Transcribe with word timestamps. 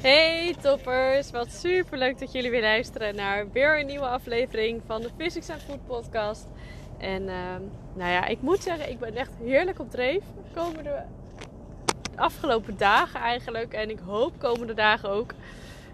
Hey 0.00 0.54
toppers, 0.60 1.30
wat 1.30 1.52
super 1.52 1.98
leuk 1.98 2.18
dat 2.18 2.32
jullie 2.32 2.50
weer 2.50 2.60
luisteren 2.60 3.14
naar 3.14 3.50
weer 3.52 3.80
een 3.80 3.86
nieuwe 3.86 4.06
aflevering 4.06 4.82
van 4.86 5.00
de 5.00 5.10
Physics 5.16 5.50
and 5.50 5.62
Food 5.62 5.86
podcast. 5.86 6.46
En 6.98 7.28
ehm, 7.28 7.62
nou 7.94 8.10
ja, 8.10 8.26
ik 8.26 8.40
moet 8.40 8.62
zeggen, 8.62 8.90
ik 8.90 8.98
ben 8.98 9.14
echt 9.14 9.32
heerlijk 9.42 9.78
op 9.78 9.90
dreef. 9.90 10.22
Komende 10.54 11.04
afgelopen 12.14 12.76
dagen 12.76 13.20
eigenlijk 13.20 13.72
en 13.72 13.90
ik 13.90 13.98
hoop 13.98 14.38
komende 14.38 14.74
dagen 14.74 15.08
ook. 15.08 15.32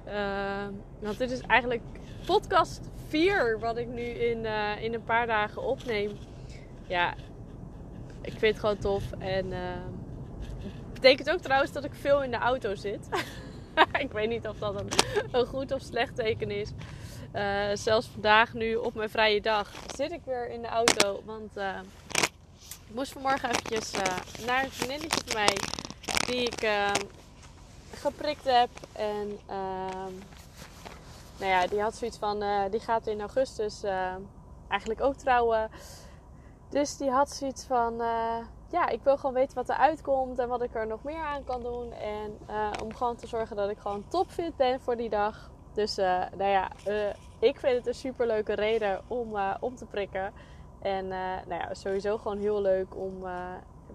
Ehm, 0.04 0.72
want 0.98 1.18
dit 1.18 1.30
is 1.30 1.40
eigenlijk 1.40 1.82
podcast 2.26 2.80
4 3.08 3.58
wat 3.58 3.76
ik 3.76 3.88
nu 3.88 4.02
in, 4.02 4.46
eh, 4.46 4.82
in 4.82 4.94
een 4.94 5.04
paar 5.04 5.26
dagen 5.26 5.62
opneem. 5.62 6.10
Ja, 6.86 7.14
ik 8.22 8.32
vind 8.32 8.40
het 8.40 8.58
gewoon 8.58 8.78
tof 8.78 9.04
en... 9.18 9.46
Uh, 9.46 9.58
betekent 10.92 11.30
ook 11.30 11.40
trouwens 11.40 11.72
dat 11.72 11.84
ik 11.84 11.94
veel 11.94 12.22
in 12.22 12.30
de 12.30 12.36
auto 12.36 12.74
zit. 12.74 13.08
ik 14.04 14.12
weet 14.12 14.28
niet 14.28 14.48
of 14.48 14.58
dat 14.58 14.74
een, 15.32 15.46
goed 15.46 15.72
of 15.72 15.82
slecht 15.82 16.16
teken 16.16 16.50
is. 16.50 16.70
Uh, 17.34 17.70
zelfs 17.74 18.06
vandaag 18.06 18.52
nu 18.52 18.74
op 18.74 18.94
mijn 18.94 19.10
vrije 19.10 19.40
dag 19.40 19.70
zit 19.94 20.12
ik 20.12 20.20
weer 20.24 20.50
in 20.50 20.62
de 20.62 20.68
auto. 20.68 21.22
Want 21.24 21.56
uh, 21.56 21.78
ik 22.88 22.94
moest 22.94 23.12
vanmorgen 23.12 23.48
eventjes 23.48 23.94
uh, 23.94 24.46
naar 24.46 24.64
een 24.64 24.70
vriendinnetje 24.70 25.20
van 25.26 25.34
mij 25.34 25.56
die 26.26 26.40
ik 26.40 26.68
geprikt 27.94 28.44
heb. 28.44 28.68
En 28.92 29.38
ehm, 29.46 30.12
nou 31.38 31.50
ja, 31.50 31.66
die 31.66 31.80
had 31.80 31.96
zoiets 31.96 32.18
van, 32.18 32.44
die 32.70 32.80
gaat 32.80 33.06
in 33.06 33.20
augustus 33.20 33.82
eigenlijk 34.68 35.00
ook 35.00 35.14
trouwen. 35.14 35.70
Dus 36.68 36.96
die 36.96 37.10
had 37.10 37.30
zoiets 37.30 37.64
van 37.64 38.02
ja, 38.72 38.88
ik 38.88 39.02
wil 39.02 39.16
gewoon 39.16 39.34
weten 39.34 39.54
wat 39.54 39.68
er 39.68 39.76
uitkomt 39.76 40.38
en 40.38 40.48
wat 40.48 40.62
ik 40.62 40.74
er 40.74 40.86
nog 40.86 41.02
meer 41.02 41.22
aan 41.22 41.44
kan 41.44 41.62
doen. 41.62 41.92
En 41.92 42.38
uh, 42.50 42.70
om 42.82 42.94
gewoon 42.94 43.16
te 43.16 43.26
zorgen 43.26 43.56
dat 43.56 43.70
ik 43.70 43.78
gewoon 43.78 44.04
topfit 44.08 44.56
ben 44.56 44.80
voor 44.80 44.96
die 44.96 45.08
dag. 45.08 45.50
Dus 45.72 45.98
uh, 45.98 46.22
nou 46.36 46.50
ja, 46.50 46.70
uh, 46.88 47.08
ik 47.38 47.58
vind 47.58 47.76
het 47.76 47.86
een 47.86 47.94
super 47.94 48.26
leuke 48.26 48.54
reden 48.54 49.00
om, 49.06 49.36
om 49.60 49.76
te 49.76 49.86
prikken. 49.86 50.32
En 50.80 51.08
nou 51.08 51.54
ja, 51.54 51.74
sowieso 51.74 52.18
gewoon 52.18 52.38
heel 52.38 52.60
leuk 52.60 52.96
om 52.96 53.24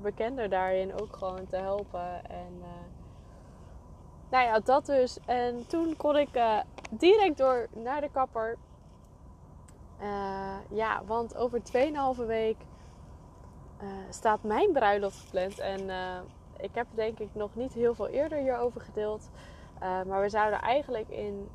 bekender 0.01 0.49
daarin 0.49 1.01
ook 1.01 1.15
gewoon 1.15 1.47
te 1.47 1.55
helpen. 1.55 2.29
En 2.29 2.63
nou 4.29 4.45
ja, 4.45 4.59
dat 4.59 4.85
dus. 4.85 5.19
En 5.25 5.67
toen 5.67 5.95
kon 5.95 6.17
ik 6.17 6.29
direct 6.89 7.37
door 7.37 7.67
naar 7.73 8.01
de 8.01 8.09
kapper. 8.11 8.57
ja, 10.69 11.01
want 11.05 11.35
over 11.35 11.61
2,5 12.19 12.25
week 12.25 12.57
uh, 13.81 13.89
staat 14.09 14.43
mijn 14.43 14.71
bruiloft 14.71 15.19
gepland. 15.19 15.59
En 15.59 15.81
uh, 15.81 16.19
ik 16.57 16.69
heb 16.73 16.87
denk 16.89 17.19
ik 17.19 17.29
nog 17.33 17.55
niet 17.55 17.73
heel 17.73 17.93
veel 17.93 18.07
eerder 18.07 18.37
hierover 18.37 18.81
gedeeld. 18.81 19.29
Uh, 19.75 20.01
maar 20.03 20.21
we 20.21 20.29
zouden 20.29 20.61
eigenlijk 20.61 21.09
in 21.09 21.49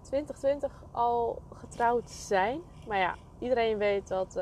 2020 0.00 0.82
al 0.90 1.42
getrouwd 1.52 2.10
zijn. 2.10 2.60
Maar 2.86 2.98
ja, 2.98 3.14
iedereen 3.38 3.78
weet 3.78 4.08
dat 4.08 4.40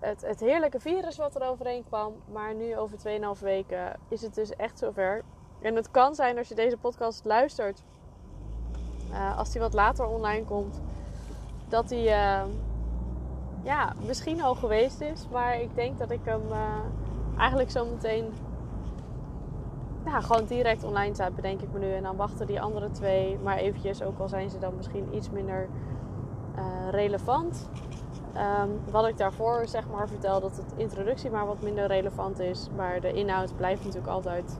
het, 0.00 0.22
het 0.22 0.40
heerlijke 0.40 0.80
virus 0.80 1.16
wat 1.16 1.34
er 1.34 1.48
overheen 1.48 1.84
kwam. 1.84 2.14
Maar 2.32 2.54
nu 2.54 2.76
over 2.76 2.98
2,5 3.36 3.42
weken 3.42 3.98
is 4.08 4.22
het 4.22 4.34
dus 4.34 4.56
echt 4.56 4.78
zover. 4.78 5.24
En 5.62 5.76
het 5.76 5.90
kan 5.90 6.14
zijn 6.14 6.38
als 6.38 6.48
je 6.48 6.54
deze 6.54 6.76
podcast 6.76 7.24
luistert. 7.24 7.82
als 9.36 9.50
die 9.50 9.60
wat 9.60 9.74
later 9.74 10.06
online 10.06 10.44
komt. 10.44 10.80
Dat 11.68 11.88
die 11.88 12.10
ja, 13.62 13.92
misschien 14.06 14.42
al 14.42 14.54
geweest 14.54 15.00
is. 15.00 15.26
Maar 15.30 15.60
ik 15.60 15.74
denk 15.74 15.98
dat 15.98 16.10
ik 16.10 16.20
hem 16.24 16.42
uh, 16.50 16.58
eigenlijk 17.38 17.70
zo 17.70 17.86
meteen 17.86 18.32
ja, 20.04 20.20
gewoon 20.20 20.44
direct 20.44 20.84
online 20.84 21.14
zet, 21.14 21.34
bedenk 21.34 21.60
ik 21.60 21.72
me 21.72 21.78
nu. 21.78 21.92
En 21.92 22.02
dan 22.02 22.16
wachten 22.16 22.46
die 22.46 22.60
andere 22.60 22.90
twee 22.90 23.38
maar 23.42 23.56
eventjes, 23.56 24.02
ook 24.02 24.18
al 24.18 24.28
zijn 24.28 24.50
ze 24.50 24.58
dan 24.58 24.76
misschien 24.76 25.14
iets 25.14 25.30
minder 25.30 25.68
uh, 26.58 26.90
relevant. 26.90 27.70
Um, 28.36 28.80
wat 28.90 29.06
ik 29.06 29.16
daarvoor 29.16 29.68
zeg 29.68 29.88
maar 29.88 30.08
vertel, 30.08 30.40
dat 30.40 30.56
het 30.56 30.74
introductie 30.76 31.30
maar 31.30 31.46
wat 31.46 31.62
minder 31.62 31.86
relevant 31.86 32.38
is. 32.38 32.68
Maar 32.76 33.00
de 33.00 33.12
inhoud 33.12 33.56
blijft 33.56 33.84
natuurlijk 33.84 34.12
altijd, 34.12 34.58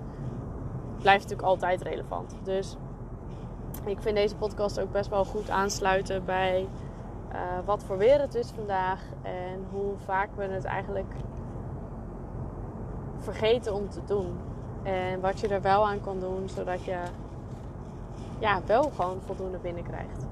blijft 0.99 1.23
natuurlijk 1.23 1.49
altijd 1.49 1.83
relevant. 1.83 2.37
Dus 2.43 2.77
ik 3.85 4.01
vind 4.01 4.17
deze 4.17 4.37
podcast 4.37 4.81
ook 4.81 4.93
best 4.93 5.11
wel 5.11 5.25
goed 5.25 5.51
aansluiten 5.51 6.25
bij 6.25 6.69
uh, 7.33 7.39
wat 7.65 7.85
voor 7.85 7.99
weer 7.99 8.21
het 8.21 8.35
is 8.35 8.51
vandaag 8.51 9.03
en 9.23 9.67
hoe 9.71 9.93
vaak 10.05 10.29
we 10.37 10.43
het 10.43 10.65
eigenlijk 10.65 11.15
vergeten 13.19 13.75
om 13.75 13.89
te 13.89 14.01
doen. 14.05 14.39
En 14.83 15.21
wat 15.21 15.41
je 15.41 15.49
er 15.49 15.63
wel 15.63 15.89
aan 15.89 16.01
kan 16.01 16.21
doen, 16.21 16.49
zodat 16.49 16.85
je 16.85 16.99
ja, 18.39 18.61
wel 18.67 18.83
gewoon 18.83 19.21
voldoende 19.21 19.59
binnenkrijgt. 19.59 20.27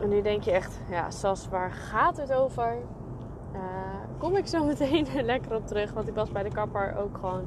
En 0.00 0.08
nu 0.08 0.22
denk 0.22 0.42
je 0.42 0.50
echt, 0.50 0.80
ja, 0.90 1.10
Sas, 1.10 1.48
waar 1.48 1.70
gaat 1.70 2.16
het 2.16 2.32
over? 2.32 2.76
Uh, 3.54 3.60
kom 4.18 4.36
ik 4.36 4.46
zo 4.46 4.64
meteen 4.64 5.06
lekker 5.24 5.56
op 5.56 5.66
terug, 5.66 5.92
want 5.92 6.08
ik 6.08 6.14
was 6.14 6.30
bij 6.30 6.42
de 6.42 6.50
kapper 6.50 6.96
ook 6.98 7.18
gewoon 7.18 7.46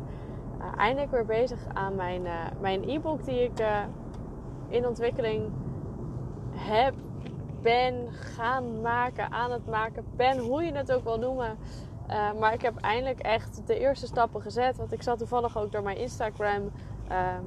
uh, 0.59 0.65
eindelijk 0.77 1.11
weer 1.11 1.25
bezig 1.25 1.59
aan 1.73 1.95
mijn, 1.95 2.21
mijn 2.59 2.89
e-book 2.89 3.25
die 3.25 3.43
ik 3.43 3.65
in 4.67 4.87
ontwikkeling 4.87 5.51
heb 6.51 6.93
ben 7.65 8.13
gaan 8.13 8.81
maken, 8.81 9.31
aan 9.31 9.51
het 9.51 9.65
maken 9.67 10.05
ben, 10.15 10.37
hoe 10.37 10.63
je 10.63 10.71
het 10.71 10.91
ook 10.91 11.03
wil 11.03 11.17
noemen. 11.17 11.57
Uh, 12.09 12.33
maar 12.39 12.53
ik 12.53 12.61
heb 12.61 12.77
eindelijk 12.77 13.19
echt 13.19 13.61
de 13.65 13.79
eerste 13.79 14.05
stappen 14.05 14.41
gezet. 14.41 14.77
Want 14.77 14.91
ik 14.91 15.01
zat 15.01 15.17
toevallig 15.17 15.57
ook 15.57 15.71
door 15.71 15.83
mijn 15.83 15.97
Instagram 15.97 16.71
uh, 17.11 17.37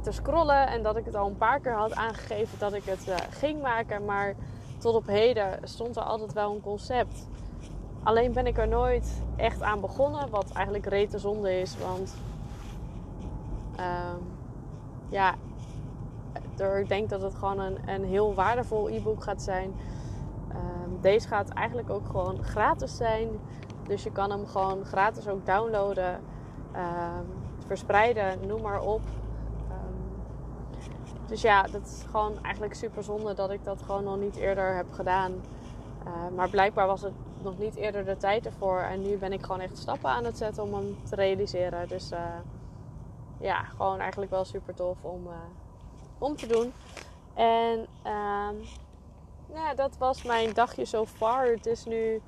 te 0.00 0.12
scrollen. 0.12 0.66
En 0.66 0.82
dat 0.82 0.96
ik 0.96 1.04
het 1.04 1.16
al 1.16 1.26
een 1.26 1.36
paar 1.36 1.60
keer 1.60 1.74
had 1.74 1.94
aangegeven 1.94 2.58
dat 2.58 2.72
ik 2.72 2.84
het 2.84 3.08
uh, 3.08 3.14
ging 3.30 3.62
maken. 3.62 4.04
Maar 4.04 4.34
tot 4.78 4.94
op 4.94 5.06
heden 5.06 5.58
stond 5.62 5.96
er 5.96 6.02
altijd 6.02 6.32
wel 6.32 6.54
een 6.54 6.60
concept. 6.60 7.28
Alleen 8.02 8.32
ben 8.32 8.46
ik 8.46 8.58
er 8.58 8.68
nooit 8.68 9.22
echt 9.36 9.62
aan 9.62 9.80
begonnen. 9.80 10.30
Wat 10.30 10.50
eigenlijk 10.52 10.86
rete 10.86 11.18
zonde 11.18 11.60
is. 11.60 11.78
Want 11.78 12.14
ehm, 13.76 14.18
ja, 16.56 16.66
ik 16.66 16.88
denk 16.88 17.08
dat 17.08 17.22
het 17.22 17.34
gewoon 17.34 17.58
een, 17.58 17.88
een 17.88 18.04
heel 18.04 18.34
waardevol 18.34 18.88
e-book 18.90 19.22
gaat 19.22 19.42
zijn. 19.42 19.74
Um, 20.50 21.00
deze 21.00 21.28
gaat 21.28 21.48
eigenlijk 21.48 21.90
ook 21.90 22.06
gewoon 22.06 22.44
gratis 22.44 22.96
zijn. 22.96 23.28
Dus 23.86 24.02
je 24.02 24.12
kan 24.12 24.30
hem 24.30 24.46
gewoon 24.46 24.84
gratis 24.84 25.28
ook 25.28 25.46
downloaden, 25.46 26.20
um, 26.76 27.26
verspreiden, 27.66 28.46
noem 28.46 28.62
maar 28.62 28.80
op. 28.80 29.00
Um, 29.70 30.22
dus 31.26 31.42
ja, 31.42 31.62
dat 31.62 31.86
is 31.86 32.04
gewoon 32.10 32.42
eigenlijk 32.42 32.74
super 32.74 33.02
zonde 33.02 33.34
dat 33.34 33.50
ik 33.50 33.64
dat 33.64 33.82
gewoon 33.82 34.04
nog 34.04 34.18
niet 34.18 34.36
eerder 34.36 34.74
heb 34.74 34.92
gedaan. 34.92 35.32
Maar 36.34 36.50
blijkbaar 36.50 36.86
was 36.86 37.02
het 37.02 37.12
nog 37.42 37.58
niet 37.58 37.74
eerder 37.74 38.04
de 38.04 38.16
tijd 38.16 38.46
ervoor. 38.46 38.78
En 38.78 39.02
nu 39.02 39.16
ben 39.16 39.32
ik 39.32 39.42
gewoon 39.42 39.60
echt 39.60 39.78
stappen 39.78 40.10
aan 40.10 40.24
het 40.24 40.38
zetten 40.38 40.62
om 40.62 40.74
hem 40.74 40.96
te 41.02 41.14
realiseren. 41.14 41.88
Dus 41.88 42.12
uh, 42.12 42.18
ja, 43.40 43.64
gewoon 43.64 43.98
eigenlijk 43.98 44.30
wel 44.30 44.44
super 44.44 44.74
tof 44.74 45.04
om, 45.04 45.26
uh, 45.26 45.32
om 46.20 46.36
te 46.36 46.46
doen. 46.46 46.72
En 47.34 47.78
um, 48.04 48.60
ja, 49.54 49.74
dat 49.74 49.96
was 49.98 50.22
mijn 50.22 50.52
dagje 50.52 50.84
zo 50.84 51.06
far. 51.06 51.46
Het 51.46 51.66
is 51.66 51.84
nu 51.84 52.22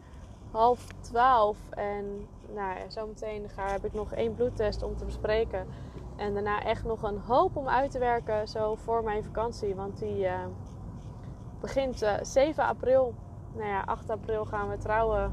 half 0.50 0.86
twaalf. 1.00 1.56
En 1.70 2.28
nou 2.54 2.78
ja, 2.78 2.90
zometeen 2.90 3.48
ga, 3.48 3.70
heb 3.70 3.84
ik 3.84 3.92
nog 3.92 4.12
één 4.12 4.34
bloedtest 4.34 4.82
om 4.82 4.96
te 4.96 5.04
bespreken. 5.04 5.66
En 6.16 6.34
daarna 6.34 6.62
echt 6.62 6.84
nog 6.84 7.02
een 7.02 7.18
hoop 7.18 7.56
om 7.56 7.68
uit 7.68 7.90
te 7.90 7.98
werken. 7.98 8.48
Zo 8.48 8.74
voor 8.74 9.04
mijn 9.04 9.24
vakantie. 9.24 9.74
Want 9.74 9.98
die 9.98 10.24
uh, 10.24 10.44
begint 11.60 12.02
uh, 12.02 12.12
7 12.22 12.64
april. 12.64 13.14
Nou 13.52 13.68
ja, 13.68 13.82
8 13.86 14.10
april 14.10 14.44
gaan 14.44 14.68
we 14.68 14.76
trouwen. 14.78 15.32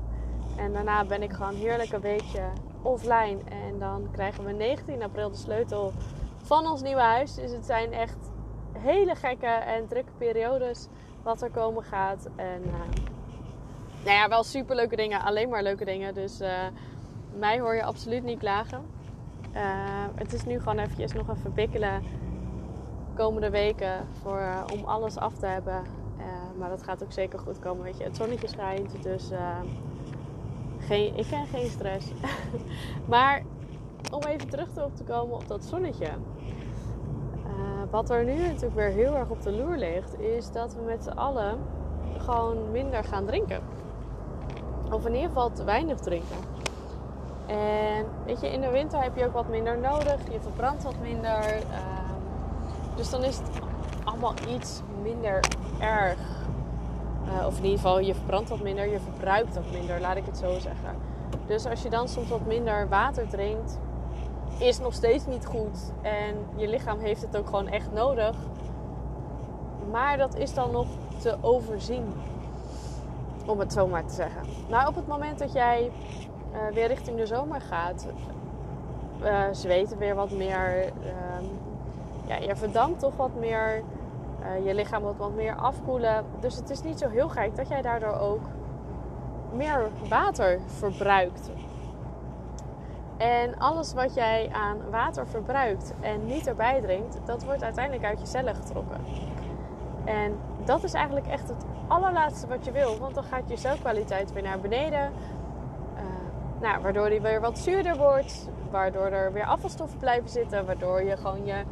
En 0.56 0.74
daarna 0.74 1.06
ben 1.06 1.24
ik 1.24 1.31
gewoon 1.31 1.56
heerlijk 1.56 1.92
een 1.92 2.02
weekje 2.02 2.50
offline. 2.81 3.38
En 3.50 3.80
dan 3.80 4.08
krijgen 4.12 4.46
we 4.46 4.52
19 4.52 5.03
april 5.03 5.30
de 5.30 5.38
sleutel 5.38 5.92
van 6.38 6.68
ons 6.68 6.81
nieuwe 6.81 7.02
huis. 7.02 7.36
Dus 7.36 7.52
het 7.52 7.66
zijn 7.66 7.94
echt 7.94 8.29
hele 8.80 9.16
gekke 9.16 9.48
en 9.48 9.88
drukke 9.88 10.12
periodes 10.18 10.88
wat 11.24 11.42
er 11.42 11.50
komen 11.50 11.84
gaat. 11.84 12.28
En 12.36 12.62
uh, 12.66 12.74
nou 14.04 14.18
ja, 14.18 14.28
wel 14.30 14.44
super 14.44 14.76
leuke 14.76 14.96
dingen, 14.96 15.22
alleen 15.22 15.50
maar 15.50 15.64
leuke 15.64 15.86
dingen. 15.86 16.14
Dus 16.14 16.42
uh, 16.42 16.50
mij 17.38 17.60
hoor 17.60 17.76
je 17.76 17.84
absoluut 17.84 18.24
niet 18.24 18.40
klagen. 18.40 18.86
Uh, 19.56 20.06
het 20.16 20.34
is 20.34 20.46
nu 20.46 20.60
gewoon 20.60 20.80
eventjes 20.80 21.14
nog 21.14 21.30
even 21.30 21.54
bikkelen 21.54 22.04
komende 23.16 23.50
weken 23.50 24.08
voor, 24.22 24.42
om 24.74 24.84
alles 24.84 25.18
af 25.18 25.34
te 25.34 25.46
hebben. 25.46 25.84
maar 26.58 26.70
dat 26.70 26.84
gaat 26.84 27.04
ook 27.04 27.12
zeker 27.12 27.40
goed 27.40 27.60
komen. 27.60 27.84
Weet 27.84 27.98
je, 27.98 28.04
het 28.04 28.16
zonnetje 28.16 28.48
schijnt, 28.48 29.04
dus 29.04 29.30
geen, 30.80 31.18
ik 31.18 31.26
ken 31.30 31.48
geen 31.48 31.70
stress. 31.70 32.12
maar 33.06 33.44
om 34.12 34.24
even 34.24 34.50
terug 34.50 34.70
te 34.94 35.04
komen 35.04 35.36
op 35.36 35.48
dat 35.48 35.66
zonnetje 35.66 36.08
wat 37.89 38.09
er 38.09 38.24
nu 38.24 38.38
natuurlijk 38.38 38.75
weer 38.75 38.89
heel 38.89 39.15
erg 39.15 39.30
op 39.30 39.41
de 39.41 39.51
loer 39.51 39.77
ligt, 39.77 40.19
is 40.19 40.51
dat 40.51 40.74
we 40.74 40.81
met 40.81 41.03
z'n 41.03 41.18
allen 41.18 41.57
gewoon 42.18 42.71
minder 42.71 43.03
gaan 43.03 43.25
drinken. 43.25 43.59
Of 44.91 45.06
in 45.06 45.13
ieder 45.13 45.27
geval 45.27 45.51
te 45.51 45.63
weinig 45.63 46.00
drinken. 46.00 46.38
En 47.47 48.06
weet 48.25 48.41
je, 48.41 48.47
in 48.51 48.62
de 48.62 48.69
winter 48.69 49.01
heb 49.01 49.15
je 49.18 49.25
ook 49.25 49.33
wat 49.33 49.47
minder 49.47 49.77
nodig. 49.77 50.31
Je 50.31 50.39
verbrandt 50.41 50.83
wat 50.83 51.00
minder. 51.01 51.57
Uh, 51.57 51.97
Dus 52.95 53.09
dan 53.09 53.24
is 53.24 53.38
het 53.38 53.50
allemaal 54.03 54.33
iets 54.47 54.81
minder 55.01 55.39
erg. 55.80 56.19
Uh, 57.27 57.45
of 57.45 57.57
in 57.57 57.63
ieder 57.63 57.80
geval, 57.80 58.00
je 58.00 58.13
verbrandt 58.13 58.50
wat 58.50 58.62
minder, 58.62 58.88
je 58.89 59.00
verbruikt 59.00 59.56
wat 59.56 59.71
minder, 59.71 60.00
laat 60.00 60.15
ik 60.15 60.25
het 60.25 60.38
zo 60.38 60.59
zeggen. 60.59 60.95
Dus 61.47 61.65
als 61.65 61.81
je 61.81 61.89
dan 61.89 62.07
soms 62.07 62.30
wat 62.30 62.45
minder 62.45 62.88
water 62.88 63.27
drinkt, 63.27 63.80
is 64.59 64.79
nog 64.79 64.94
steeds 64.94 65.25
niet 65.25 65.45
goed. 65.45 65.91
En 66.01 66.35
je 66.56 66.67
lichaam 66.67 67.00
heeft 67.00 67.21
het 67.21 67.38
ook 67.38 67.45
gewoon 67.45 67.67
echt 67.67 67.91
nodig. 67.94 68.35
Maar 69.91 70.17
dat 70.17 70.35
is 70.35 70.53
dan 70.53 70.71
nog 70.71 70.88
te 71.17 71.38
overzien. 71.41 72.13
Om 73.45 73.59
het 73.59 73.73
zo 73.73 73.88
maar 73.88 74.06
te 74.06 74.13
zeggen. 74.13 74.41
Maar 74.69 74.88
op 74.88 74.95
het 74.95 75.07
moment 75.07 75.39
dat 75.39 75.53
jij 75.53 75.91
uh, 76.53 76.73
weer 76.73 76.88
richting 76.88 77.17
de 77.17 77.25
zomer 77.25 77.61
gaat, 77.61 78.07
uh, 79.23 79.44
zweten 79.51 79.97
weer 79.97 80.15
wat 80.15 80.31
meer. 80.31 80.85
Uh, 80.85 81.47
ja, 82.25 82.35
je 82.35 82.56
verdampt 82.56 83.00
toch 83.00 83.15
wat 83.15 83.35
meer. 83.39 83.83
Uh, 84.41 84.65
je 84.65 84.73
lichaam 84.73 85.01
wordt 85.01 85.17
wat 85.17 85.35
meer 85.35 85.56
afkoelen. 85.56 86.25
Dus 86.39 86.56
het 86.56 86.69
is 86.69 86.81
niet 86.81 87.00
zo 87.00 87.09
heel 87.09 87.29
gek 87.29 87.56
dat 87.56 87.67
jij 87.67 87.81
daardoor 87.81 88.19
ook 88.19 88.41
meer 89.53 89.89
water 90.09 90.59
verbruikt. 90.65 91.50
En 93.19 93.57
alles 93.57 93.94
wat 93.94 94.13
jij 94.13 94.50
aan 94.54 94.89
water 94.89 95.27
verbruikt 95.27 95.94
en 96.00 96.25
niet 96.25 96.48
erbij 96.48 96.81
drinkt, 96.81 97.19
dat 97.25 97.44
wordt 97.44 97.63
uiteindelijk 97.63 98.06
uit 98.06 98.19
je 98.19 98.25
cellen 98.25 98.56
getrokken. 98.56 98.98
En 100.06 100.39
dat 100.66 100.83
is 100.83 100.94
eigenlijk 100.94 101.27
echt 101.27 101.48
het 101.48 101.66
allerlaatste 101.88 102.48
wat 102.48 102.66
je 102.66 102.71
wil, 102.71 102.98
want 102.98 103.16
dan 103.16 103.24
gaat 103.24 103.50
je 103.50 103.57
celkwaliteit 103.57 104.33
weer 104.33 104.44
naar 104.44 104.60
beneden. 104.60 105.12
Uh, 105.95 106.01
nou, 106.62 106.81
waardoor 106.81 107.10
die 107.10 107.21
weer 107.21 107.42
wat 107.42 107.60
zuurder 107.60 107.98
wordt, 107.98 108.50
waardoor 108.71 109.06
er 109.06 109.33
weer 109.33 109.45
afvalstoffen 109.45 110.00
blijven 110.00 110.30
zitten, 110.30 110.66
waardoor 110.66 111.04
je 111.04 111.18
gewoon 111.18 111.45
je 111.45 111.63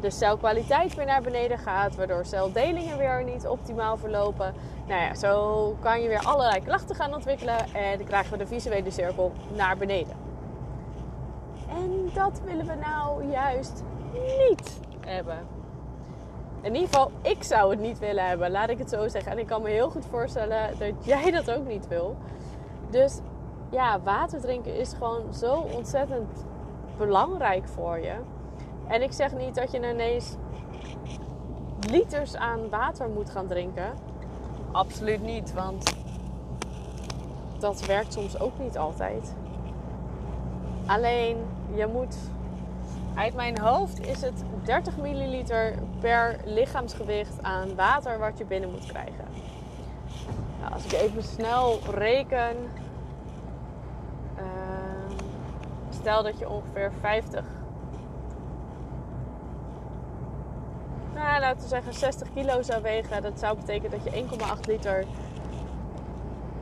de 0.00 0.10
celkwaliteit 0.10 0.94
weer 0.94 1.06
naar 1.06 1.22
beneden 1.22 1.58
gaat, 1.58 1.96
waardoor 1.96 2.26
celdelingen 2.26 2.98
weer 2.98 3.24
niet 3.24 3.46
optimaal 3.46 3.96
verlopen. 3.96 4.54
Nou 4.86 5.00
ja, 5.00 5.14
zo 5.14 5.76
kan 5.80 6.02
je 6.02 6.08
weer 6.08 6.22
allerlei 6.24 6.62
klachten 6.62 6.96
gaan 6.96 7.14
ontwikkelen 7.14 7.74
en 7.74 7.98
dan 7.98 8.06
krijgen 8.06 8.32
we 8.32 8.38
de 8.38 8.46
visuele 8.46 8.90
cirkel 8.90 9.32
naar 9.56 9.76
beneden. 9.76 10.33
En 11.68 12.10
dat 12.14 12.40
willen 12.44 12.66
we 12.66 12.74
nou 12.74 13.30
juist 13.30 13.82
niet 14.12 14.80
hebben. 15.00 15.38
In 16.60 16.74
ieder 16.74 16.88
geval, 16.88 17.10
ik 17.22 17.42
zou 17.42 17.70
het 17.70 17.80
niet 17.80 17.98
willen 17.98 18.26
hebben, 18.26 18.50
laat 18.50 18.68
ik 18.68 18.78
het 18.78 18.90
zo 18.90 19.08
zeggen. 19.08 19.32
En 19.32 19.38
ik 19.38 19.46
kan 19.46 19.62
me 19.62 19.68
heel 19.68 19.90
goed 19.90 20.06
voorstellen 20.06 20.78
dat 20.78 21.04
jij 21.04 21.30
dat 21.30 21.50
ook 21.50 21.66
niet 21.66 21.88
wil. 21.88 22.16
Dus 22.90 23.18
ja, 23.70 24.00
water 24.00 24.40
drinken 24.40 24.78
is 24.78 24.92
gewoon 24.92 25.34
zo 25.34 25.54
ontzettend 25.54 26.44
belangrijk 26.96 27.68
voor 27.68 27.98
je. 27.98 28.14
En 28.86 29.02
ik 29.02 29.12
zeg 29.12 29.32
niet 29.32 29.54
dat 29.54 29.70
je 29.70 29.90
ineens 29.90 30.36
liters 31.90 32.36
aan 32.36 32.68
water 32.68 33.08
moet 33.08 33.30
gaan 33.30 33.46
drinken. 33.46 33.92
Absoluut 34.72 35.22
niet, 35.22 35.54
want 35.54 35.96
dat 37.58 37.86
werkt 37.86 38.12
soms 38.12 38.40
ook 38.40 38.58
niet 38.58 38.78
altijd. 38.78 39.34
Alleen 40.86 41.36
je 41.74 41.86
moet, 41.86 42.16
uit 43.14 43.34
mijn 43.34 43.58
hoofd 43.58 44.06
is 44.06 44.20
het 44.20 44.42
30 44.62 44.96
milliliter 44.96 45.74
per 46.00 46.36
lichaamsgewicht 46.44 47.42
aan 47.42 47.74
water 47.74 48.18
wat 48.18 48.38
je 48.38 48.44
binnen 48.44 48.70
moet 48.70 48.86
krijgen. 48.86 49.24
Nou, 50.60 50.72
als 50.72 50.84
ik 50.84 50.92
even 50.92 51.22
snel 51.22 51.78
reken, 51.90 52.56
uh, 54.38 54.44
stel 55.90 56.22
dat 56.22 56.38
je 56.38 56.48
ongeveer 56.48 56.92
50 57.00 57.44
nou, 61.14 61.40
laten 61.40 61.62
we 61.62 61.68
zeggen 61.68 61.94
60 61.94 62.28
kilo 62.34 62.62
zou 62.62 62.82
wegen. 62.82 63.22
Dat 63.22 63.38
zou 63.38 63.56
betekenen 63.56 63.90
dat 63.90 64.14
je 64.14 64.24
1,8 64.24 64.60
liter 64.66 65.04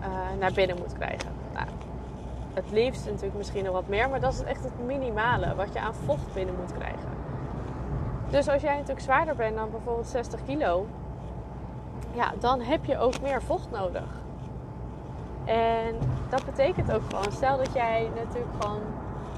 uh, 0.00 0.06
naar 0.38 0.52
binnen 0.52 0.76
moet 0.78 0.92
krijgen. 0.92 1.31
Het 2.54 2.70
liefst 2.70 3.04
natuurlijk 3.06 3.36
misschien 3.36 3.64
nog 3.64 3.72
wat 3.72 3.88
meer, 3.88 4.10
maar 4.10 4.20
dat 4.20 4.32
is 4.32 4.42
echt 4.42 4.64
het 4.64 4.86
minimale 4.86 5.54
wat 5.54 5.72
je 5.72 5.80
aan 5.80 5.94
vocht 5.94 6.34
binnen 6.34 6.54
moet 6.60 6.72
krijgen. 6.72 7.08
Dus 8.30 8.48
als 8.48 8.62
jij 8.62 8.72
natuurlijk 8.72 9.00
zwaarder 9.00 9.36
bent 9.36 9.56
dan 9.56 9.70
bijvoorbeeld 9.70 10.06
60 10.06 10.44
kilo, 10.44 10.86
ja, 12.14 12.32
dan 12.38 12.60
heb 12.60 12.84
je 12.84 12.98
ook 12.98 13.20
meer 13.20 13.42
vocht 13.42 13.70
nodig. 13.70 14.20
En 15.44 15.94
dat 16.28 16.44
betekent 16.44 16.92
ook 16.92 17.02
gewoon, 17.08 17.32
stel 17.32 17.56
dat 17.56 17.72
jij 17.72 18.10
natuurlijk 18.14 18.54
gewoon 18.60 18.80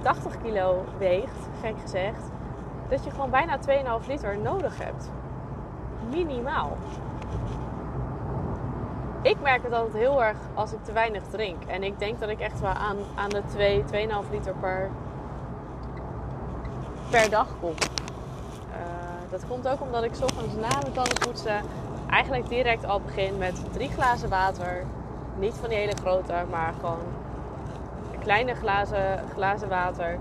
80 0.02 0.42
kilo 0.42 0.84
weegt, 0.98 1.48
gek 1.60 1.74
gezegd, 1.80 2.30
dat 2.88 3.04
je 3.04 3.10
gewoon 3.10 3.30
bijna 3.30 3.58
2,5 4.00 4.06
liter 4.06 4.38
nodig 4.38 4.78
hebt. 4.78 5.10
Minimaal. 6.10 6.76
Ik 9.24 9.40
merk 9.40 9.62
het 9.62 9.72
altijd 9.72 9.94
heel 9.94 10.24
erg 10.24 10.36
als 10.54 10.72
ik 10.72 10.84
te 10.84 10.92
weinig 10.92 11.22
drink. 11.30 11.64
En 11.64 11.82
ik 11.82 11.98
denk 11.98 12.20
dat 12.20 12.28
ik 12.28 12.40
echt 12.40 12.60
wel 12.60 12.70
aan, 12.70 12.96
aan 13.14 13.28
de 13.28 13.42
2, 13.46 13.82
2,5 13.82 14.30
liter 14.30 14.54
per, 14.60 14.90
per 17.10 17.30
dag 17.30 17.48
kom. 17.60 17.70
Uh, 17.70 19.30
dat 19.30 19.46
komt 19.48 19.68
ook 19.68 19.80
omdat 19.80 20.04
ik 20.04 20.12
ochtends 20.22 20.54
na 20.54 20.78
mijn 20.80 20.92
tanden 20.92 21.18
poetsen 21.18 21.60
eigenlijk 22.10 22.48
direct 22.48 22.84
al 22.84 23.00
begin 23.00 23.38
met 23.38 23.72
drie 23.72 23.90
glazen 23.90 24.28
water. 24.28 24.84
Niet 25.38 25.54
van 25.54 25.68
die 25.68 25.78
hele 25.78 25.96
grote, 25.96 26.34
maar 26.50 26.74
gewoon 26.80 27.04
kleine 28.18 28.54
glazen, 28.54 29.20
glazen 29.34 29.68
water 29.68 30.18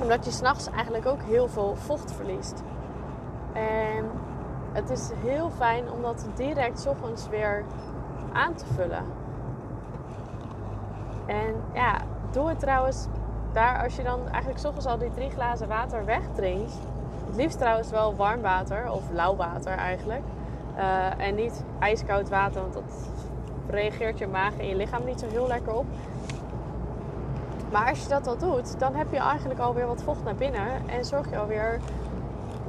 omdat 0.00 0.24
je 0.24 0.30
s'nachts 0.30 0.70
eigenlijk 0.70 1.06
ook 1.06 1.22
heel 1.22 1.48
veel 1.48 1.76
vocht 1.76 2.12
verliest. 2.12 2.62
En 3.52 4.10
het 4.72 4.90
is 4.90 5.10
heel 5.16 5.50
fijn 5.50 5.90
om 5.90 6.02
dat 6.02 6.26
direct 6.34 6.86
ochtends 6.86 7.28
weer 7.28 7.64
aan 8.32 8.54
te 8.54 8.64
vullen. 8.74 9.04
En 11.26 11.54
ja, 11.74 11.96
doe 12.30 12.48
het 12.48 12.58
trouwens 12.58 13.06
daar 13.52 13.82
als 13.82 13.96
je 13.96 14.02
dan 14.02 14.28
eigenlijk 14.28 14.64
ochtends 14.64 14.86
al 14.86 14.98
die 14.98 15.10
drie 15.10 15.30
glazen 15.30 15.68
water 15.68 16.04
wegdrinkt. 16.04 16.72
Het 17.26 17.36
liefst 17.36 17.58
trouwens 17.58 17.90
wel 17.90 18.16
warm 18.16 18.40
water 18.40 18.90
of 18.90 19.02
lauw 19.12 19.36
water 19.36 19.72
eigenlijk. 19.72 20.22
Uh, 20.76 21.26
en 21.26 21.34
niet 21.34 21.64
ijskoud 21.78 22.28
water, 22.28 22.60
want 22.60 22.72
dat 22.72 23.10
reageert 23.68 24.18
je 24.18 24.26
maag 24.26 24.56
en 24.58 24.66
je 24.66 24.76
lichaam 24.76 25.04
niet 25.04 25.20
zo 25.20 25.26
heel 25.28 25.46
lekker 25.46 25.74
op. 25.74 25.86
Maar 27.70 27.88
als 27.88 28.02
je 28.02 28.08
dat 28.08 28.26
al 28.26 28.38
doet, 28.38 28.78
dan 28.78 28.94
heb 28.94 29.06
je 29.10 29.18
eigenlijk 29.18 29.60
alweer 29.60 29.86
wat 29.86 30.02
vocht 30.02 30.24
naar 30.24 30.34
binnen. 30.34 30.88
En 30.88 31.04
zorg 31.04 31.30
je 31.30 31.38
alweer 31.38 31.80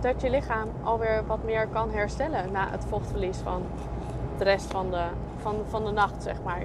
dat 0.03 0.21
je 0.21 0.29
lichaam 0.29 0.69
alweer 0.83 1.23
wat 1.27 1.43
meer 1.43 1.67
kan 1.67 1.91
herstellen 1.91 2.51
na 2.51 2.69
het 2.69 2.85
vochtverlies 2.85 3.37
van 3.37 3.61
de 4.37 4.43
rest 4.43 4.71
van 4.71 4.91
de, 4.91 5.05
van, 5.37 5.55
van 5.69 5.85
de 5.85 5.91
nacht, 5.91 6.23
zeg 6.23 6.41
maar. 6.43 6.63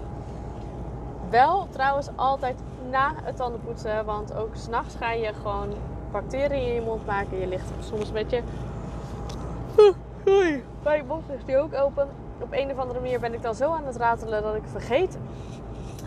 Wel 1.31 1.69
trouwens 1.71 2.09
altijd 2.17 2.59
na 2.91 3.13
het 3.23 3.37
tandenpoetsen, 3.37 4.05
want 4.05 4.35
ook 4.35 4.57
s'nachts 4.57 4.95
ga 4.95 5.13
je 5.13 5.33
gewoon 5.35 5.69
bacteriën 6.11 6.67
in 6.67 6.75
je 6.75 6.81
mond 6.81 7.07
maken. 7.07 7.41
Je 7.41 7.47
ligt 7.47 7.71
soms 7.79 8.13
met 8.13 8.31
je. 8.31 8.43
Oei, 10.29 10.65
mijn 10.83 11.07
mond 11.07 11.25
ligt 11.29 11.47
die 11.47 11.59
ook 11.59 11.75
open. 11.75 12.09
Op 12.41 12.53
een 12.53 12.71
of 12.71 12.79
andere 12.79 13.01
manier 13.01 13.21
ben 13.21 13.35
ik 13.35 13.43
dan 13.43 13.55
zo 13.55 13.73
aan 13.73 13.87
het 13.87 13.97
ratelen 13.97 14.43
dat 14.43 14.55
ik 14.55 14.63
vergeet 14.67 15.19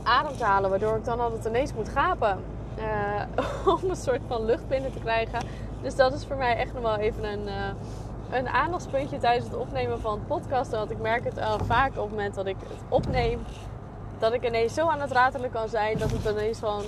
adem 0.04 0.38
te 0.38 0.44
halen. 0.44 0.70
Waardoor 0.70 0.96
ik 0.96 1.06
dan 1.06 1.20
altijd 1.20 1.46
ineens 1.46 1.74
moet 1.74 1.90
gapen. 1.90 2.40
Uh, 2.78 3.22
om 3.84 3.90
een 3.90 3.96
soort 3.96 4.22
van 4.28 4.46
lucht 4.46 4.68
binnen 4.68 4.92
te 4.92 5.00
krijgen. 5.00 5.40
Dus 5.82 5.96
dat 5.96 6.14
is 6.14 6.26
voor 6.26 6.36
mij 6.36 6.58
echt 6.58 6.74
nog 6.74 6.82
wel 6.82 6.98
even 6.98 7.24
een, 7.24 7.48
uh, 7.48 8.38
een 8.38 8.48
aandachtspuntje 8.48 9.18
tijdens 9.18 9.46
het 9.46 9.56
opnemen 9.56 10.00
van 10.00 10.14
het 10.14 10.28
podcast. 10.28 10.72
Want 10.72 10.92
ik 10.92 11.00
merk 11.00 11.24
het 11.24 11.40
al 11.40 11.60
vaak 11.60 11.90
op 11.90 12.02
het 12.02 12.10
moment 12.10 12.36
dat 12.36 12.46
ik 12.46 12.56
het 12.60 12.84
opneem. 12.90 13.40
Dat 14.20 14.34
ik 14.34 14.46
ineens 14.46 14.74
zo 14.74 14.88
aan 14.88 15.02
het 15.02 15.12
ratelen 15.12 15.52
kan 15.52 15.70
zijn. 15.70 15.98
Dat 15.98 16.12
ik 16.12 16.30
ineens 16.30 16.60
van 16.60 16.84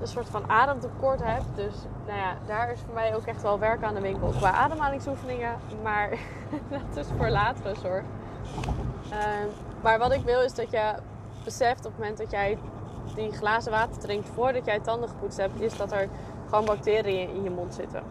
een 0.00 0.06
soort 0.06 0.28
van 0.28 0.50
ademtekort 0.50 1.20
heb. 1.24 1.42
Dus 1.54 1.74
nou 2.06 2.18
ja, 2.18 2.36
daar 2.46 2.72
is 2.72 2.80
voor 2.80 2.94
mij 2.94 3.16
ook 3.16 3.26
echt 3.26 3.42
wel 3.42 3.58
werk 3.58 3.82
aan 3.82 3.94
de 3.94 4.00
winkel. 4.00 4.28
Qua 4.28 4.50
ademhalingsoefeningen. 4.50 5.56
Maar 5.82 6.10
dat 6.94 7.04
is 7.04 7.06
voor 7.16 7.28
latere 7.28 7.74
zorg. 7.82 8.02
Uh, 9.10 9.16
maar 9.82 9.98
wat 9.98 10.12
ik 10.12 10.24
wil 10.24 10.40
is 10.40 10.54
dat 10.54 10.70
je 10.70 10.94
beseft 11.44 11.78
op 11.78 11.92
het 11.92 11.98
moment 11.98 12.18
dat 12.18 12.30
jij 12.30 12.58
die 13.14 13.32
glazen 13.32 13.72
water 13.72 13.98
drinkt 13.98 14.28
voordat 14.28 14.64
jij 14.64 14.80
tanden 14.80 15.08
gepoetst 15.08 15.38
hebt, 15.38 15.60
is 15.60 15.76
dat 15.76 15.92
er 15.92 16.08
gewoon 16.48 16.64
bacteriën 16.64 17.28
in 17.28 17.42
je 17.42 17.50
mond 17.50 17.74
zitten. 17.74 18.02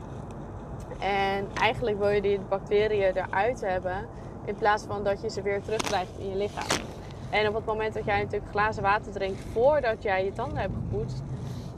En 1.00 1.48
eigenlijk 1.54 1.98
wil 1.98 2.10
je 2.10 2.22
die 2.22 2.40
bacteriën 2.40 3.16
eruit 3.16 3.62
hebben 3.62 4.08
in 4.46 4.56
plaats 4.56 4.84
van 4.84 5.04
dat 5.04 5.22
je 5.22 5.30
ze 5.30 5.42
weer 5.42 5.62
terugkrijgt 5.62 6.18
in 6.18 6.30
je 6.30 6.36
lichaam. 6.36 6.82
En 7.30 7.48
op 7.48 7.54
het 7.54 7.66
moment 7.66 7.94
dat 7.94 8.06
jij 8.06 8.24
natuurlijk 8.24 8.52
glazen 8.52 8.84
water 8.84 9.12
drinkt 9.12 9.42
voordat 9.52 10.04
jij 10.04 10.26
je 10.26 10.34
tanden 10.34 10.58
hebt 10.58 10.74
gepoetst, 10.74 11.22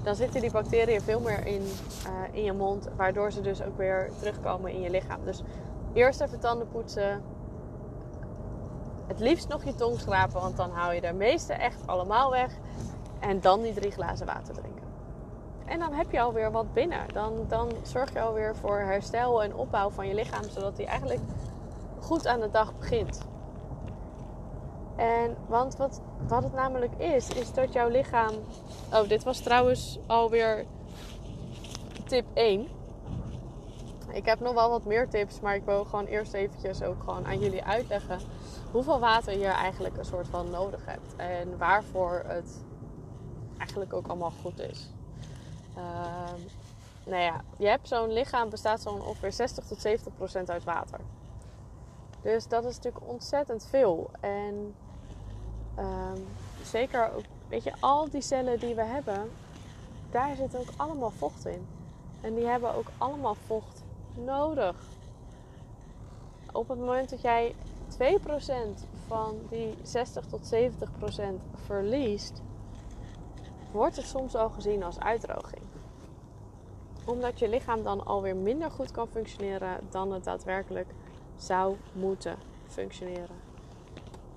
dan 0.04 0.16
zitten 0.16 0.42
die 0.42 0.52
bacteriën 0.52 1.02
veel 1.02 1.20
meer 1.20 1.46
in, 1.46 1.62
uh, 1.62 2.12
in 2.32 2.44
je 2.44 2.54
mond, 2.54 2.88
waardoor 2.96 3.32
ze 3.32 3.42
dus 3.42 3.64
ook 3.64 3.78
weer 3.78 4.10
terugkomen 4.20 4.72
in 4.72 4.82
je 4.82 4.90
lichaam. 4.90 5.20
Dus 5.26 5.42
eerst 5.94 6.22
even 6.22 6.40
tanden 6.40 6.68
poetsen, 6.70 7.22
het 9.08 9.20
liefst 9.20 9.48
nog 9.48 9.64
je 9.64 9.76
tong 9.76 10.00
schrapen, 10.00 10.42
want 10.42 10.58
dan 10.58 10.72
hou 10.72 10.94
je 10.94 11.02
de 11.02 11.14
meeste 11.14 11.54
echt 11.54 11.88
allemaal 11.88 12.32
weg. 12.32 12.52
En 13.20 13.42
dan 13.42 13.62
die 13.62 13.74
drie 13.74 13.92
glazen 13.92 14.26
water 14.26 14.54
drinken. 14.54 14.79
En 15.70 15.80
dan 15.80 15.94
heb 15.94 16.12
je 16.12 16.22
alweer 16.22 16.52
wat 16.52 16.74
binnen. 16.74 17.14
Dan, 17.14 17.46
dan 17.48 17.72
zorg 17.82 18.14
je 18.14 18.22
alweer 18.22 18.56
voor 18.56 18.80
herstel 18.80 19.44
en 19.44 19.56
opbouw 19.56 19.90
van 19.90 20.08
je 20.08 20.14
lichaam, 20.14 20.44
zodat 20.44 20.76
die 20.76 20.86
eigenlijk 20.86 21.22
goed 22.00 22.28
aan 22.28 22.40
de 22.40 22.50
dag 22.50 22.78
begint. 22.78 23.28
En 24.96 25.38
want 25.48 25.76
wat, 25.76 26.02
wat 26.28 26.44
het 26.44 26.54
namelijk 26.54 26.96
is, 26.98 27.30
is 27.30 27.54
dat 27.54 27.74
jouw 27.74 27.90
lichaam. 27.90 28.34
Oh, 28.94 29.08
dit 29.08 29.24
was 29.24 29.40
trouwens 29.40 30.00
alweer 30.08 30.66
tip 32.06 32.26
1. 32.34 32.68
Ik 34.12 34.26
heb 34.26 34.40
nog 34.40 34.54
wel 34.54 34.70
wat 34.70 34.86
meer 34.86 35.10
tips, 35.10 35.40
maar 35.40 35.56
ik 35.56 35.66
wil 35.66 35.86
gewoon 35.86 36.06
eerst 36.06 36.34
eventjes 36.34 36.84
ook 36.84 37.04
gewoon 37.04 37.26
aan 37.26 37.40
jullie 37.40 37.64
uitleggen 37.64 38.20
hoeveel 38.72 39.00
water 39.00 39.38
je 39.38 39.46
eigenlijk 39.46 39.98
een 39.98 40.06
soort 40.06 40.28
van 40.28 40.50
nodig 40.50 40.86
hebt. 40.86 41.16
En 41.16 41.58
waarvoor 41.58 42.24
het 42.28 42.66
eigenlijk 43.58 43.94
ook 43.94 44.08
allemaal 44.08 44.34
goed 44.42 44.60
is. 44.60 44.90
Uh, 45.78 45.84
nou 47.06 47.22
ja, 47.22 47.42
je 47.58 47.68
hebt 47.68 47.88
zo'n 47.88 48.14
lichaam 48.14 48.50
bestaat 48.50 48.82
zo'n 48.82 49.02
ongeveer 49.02 49.32
60 49.32 49.66
tot 49.66 49.82
70 49.82 50.16
procent 50.16 50.50
uit 50.50 50.64
water. 50.64 51.00
Dus 52.22 52.48
dat 52.48 52.66
is 52.66 52.76
natuurlijk 52.76 53.08
ontzettend 53.08 53.66
veel. 53.70 54.10
En 54.20 54.76
uh, 55.80 56.12
zeker 56.64 57.14
ook, 57.16 57.24
weet 57.48 57.64
je, 57.64 57.74
al 57.80 58.10
die 58.10 58.22
cellen 58.22 58.60
die 58.60 58.76
we 58.76 58.84
hebben, 58.84 59.32
daar 60.12 60.36
zit 60.36 60.58
ook 60.58 60.70
allemaal 60.76 61.12
vocht 61.12 61.46
in. 61.46 61.68
En 62.22 62.36
die 62.36 62.46
hebben 62.46 62.76
ook 62.76 62.88
allemaal 62.98 63.36
vocht 63.46 63.84
nodig. 64.14 64.76
Op 66.52 66.68
het 66.68 66.80
moment 66.80 67.10
dat 67.10 67.22
jij 67.22 67.56
2% 67.98 68.04
van 69.08 69.36
die 69.50 69.78
60 69.84 70.26
tot 70.26 70.54
70% 70.54 70.58
verliest, 71.66 72.42
wordt 73.72 73.96
het 73.96 74.06
soms 74.06 74.36
al 74.36 74.50
gezien 74.50 74.84
als 74.84 75.00
uitdroging. 75.00 75.62
Omdat 77.06 77.40
je 77.40 77.50
lichaam 77.50 77.84
dan 77.84 78.06
alweer 78.06 78.36
minder 78.36 78.72
goed 78.72 78.92
kan 78.92 79.08
functioneren 79.08 79.80
dan 79.90 80.12
het 80.12 80.24
daadwerkelijk 80.24 80.88
zou 81.36 81.76
moeten 81.94 82.38
functioneren. 82.68 83.36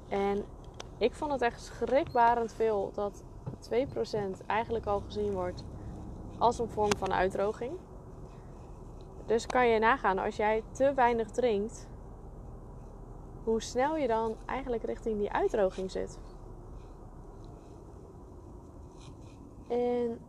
En 0.09 0.45
ik 0.99 1.15
vond 1.15 1.33
het 1.33 1.43
echt 1.43 1.63
schrikbarend 1.63 2.53
veel 2.53 2.91
dat 2.95 3.23
2% 3.71 3.77
eigenlijk 4.47 4.87
al 4.87 5.01
gezien 5.01 5.33
wordt 5.33 5.65
als 6.39 6.59
een 6.59 6.69
vorm 6.69 6.97
van 6.99 7.13
uitdroging. 7.13 7.73
Dus 9.27 9.47
kan 9.47 9.69
je 9.69 9.79
nagaan, 9.79 10.19
als 10.19 10.37
jij 10.37 10.63
te 10.71 10.95
weinig 10.95 11.31
drinkt, 11.31 11.89
hoe 13.45 13.63
snel 13.63 13.97
je 13.97 14.07
dan 14.07 14.37
eigenlijk 14.47 14.83
richting 14.83 15.19
die 15.19 15.33
uitdroging 15.33 15.91
zit. 15.91 16.19
En 19.73 20.21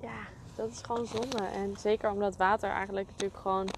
ja, 0.00 0.18
dat 0.56 0.70
is 0.70 0.80
gewoon 0.82 1.06
zonde. 1.06 1.44
En 1.44 1.76
zeker 1.76 2.10
omdat 2.10 2.36
water 2.36 2.70
eigenlijk 2.70 3.06
natuurlijk 3.06 3.40
gewoon 3.40 3.68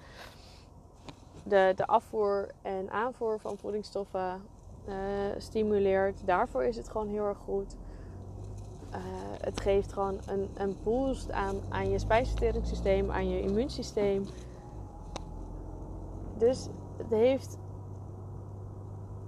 de, 1.42 1.72
de 1.76 1.86
afvoer 1.86 2.48
en 2.62 2.90
aanvoer 2.90 3.40
van 3.40 3.58
voedingsstoffen 3.58 4.42
uh, 4.88 4.94
stimuleert. 5.36 6.26
Daarvoor 6.26 6.64
is 6.64 6.76
het 6.76 6.88
gewoon 6.88 7.08
heel 7.08 7.24
erg 7.26 7.38
goed. 7.38 7.76
Uh, 8.90 8.98
het 9.40 9.60
geeft 9.60 9.92
gewoon 9.92 10.20
een, 10.26 10.50
een 10.54 10.76
boost 10.82 11.32
aan, 11.32 11.60
aan 11.68 11.90
je 11.90 11.98
spijsverteringssysteem, 11.98 13.10
aan 13.10 13.28
je 13.28 13.40
immuunsysteem. 13.40 14.26
Dus 16.36 16.68
het 16.96 17.10
heeft 17.10 17.58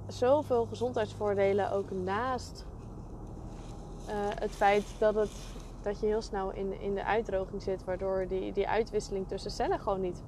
zoveel 0.06 0.66
gezondheidsvoordelen 0.66 1.72
ook 1.72 1.90
naast 1.90 2.66
uh, 4.10 4.14
het 4.34 4.50
feit 4.50 4.84
dat, 4.98 5.14
het, 5.14 5.30
dat 5.82 6.00
je 6.00 6.06
heel 6.06 6.22
snel 6.22 6.52
in, 6.52 6.80
in 6.80 6.94
de 6.94 7.04
uitdroging 7.04 7.62
zit, 7.62 7.84
waardoor 7.84 8.26
die, 8.28 8.52
die 8.52 8.68
uitwisseling 8.68 9.28
tussen 9.28 9.50
cellen 9.50 9.80
gewoon 9.80 10.00
niet 10.00 10.22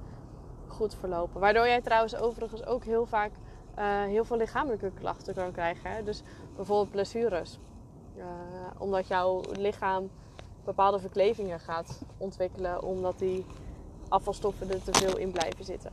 goed 0.67 0.95
verlopen. 0.95 1.39
Waardoor 1.39 1.67
jij 1.67 1.81
trouwens 1.81 2.15
overigens 2.15 2.65
ook 2.65 2.83
heel 2.83 3.05
vaak 3.05 3.31
uh, 3.79 4.03
heel 4.03 4.25
veel 4.25 4.37
lichamelijke 4.37 4.91
klachten 4.91 5.33
kan 5.33 5.51
krijgen. 5.51 6.05
Dus 6.05 6.23
bijvoorbeeld 6.55 6.91
blessures. 6.91 7.59
Uh, 8.17 8.25
omdat 8.77 9.07
jouw 9.07 9.41
lichaam 9.51 10.09
bepaalde 10.63 10.99
verklevingen 10.99 11.59
gaat 11.59 12.01
ontwikkelen, 12.17 12.83
omdat 12.83 13.19
die 13.19 13.45
afvalstoffen 14.09 14.69
er 14.69 14.83
te 14.83 14.93
veel 14.93 15.17
in 15.17 15.31
blijven 15.31 15.65
zitten. 15.65 15.91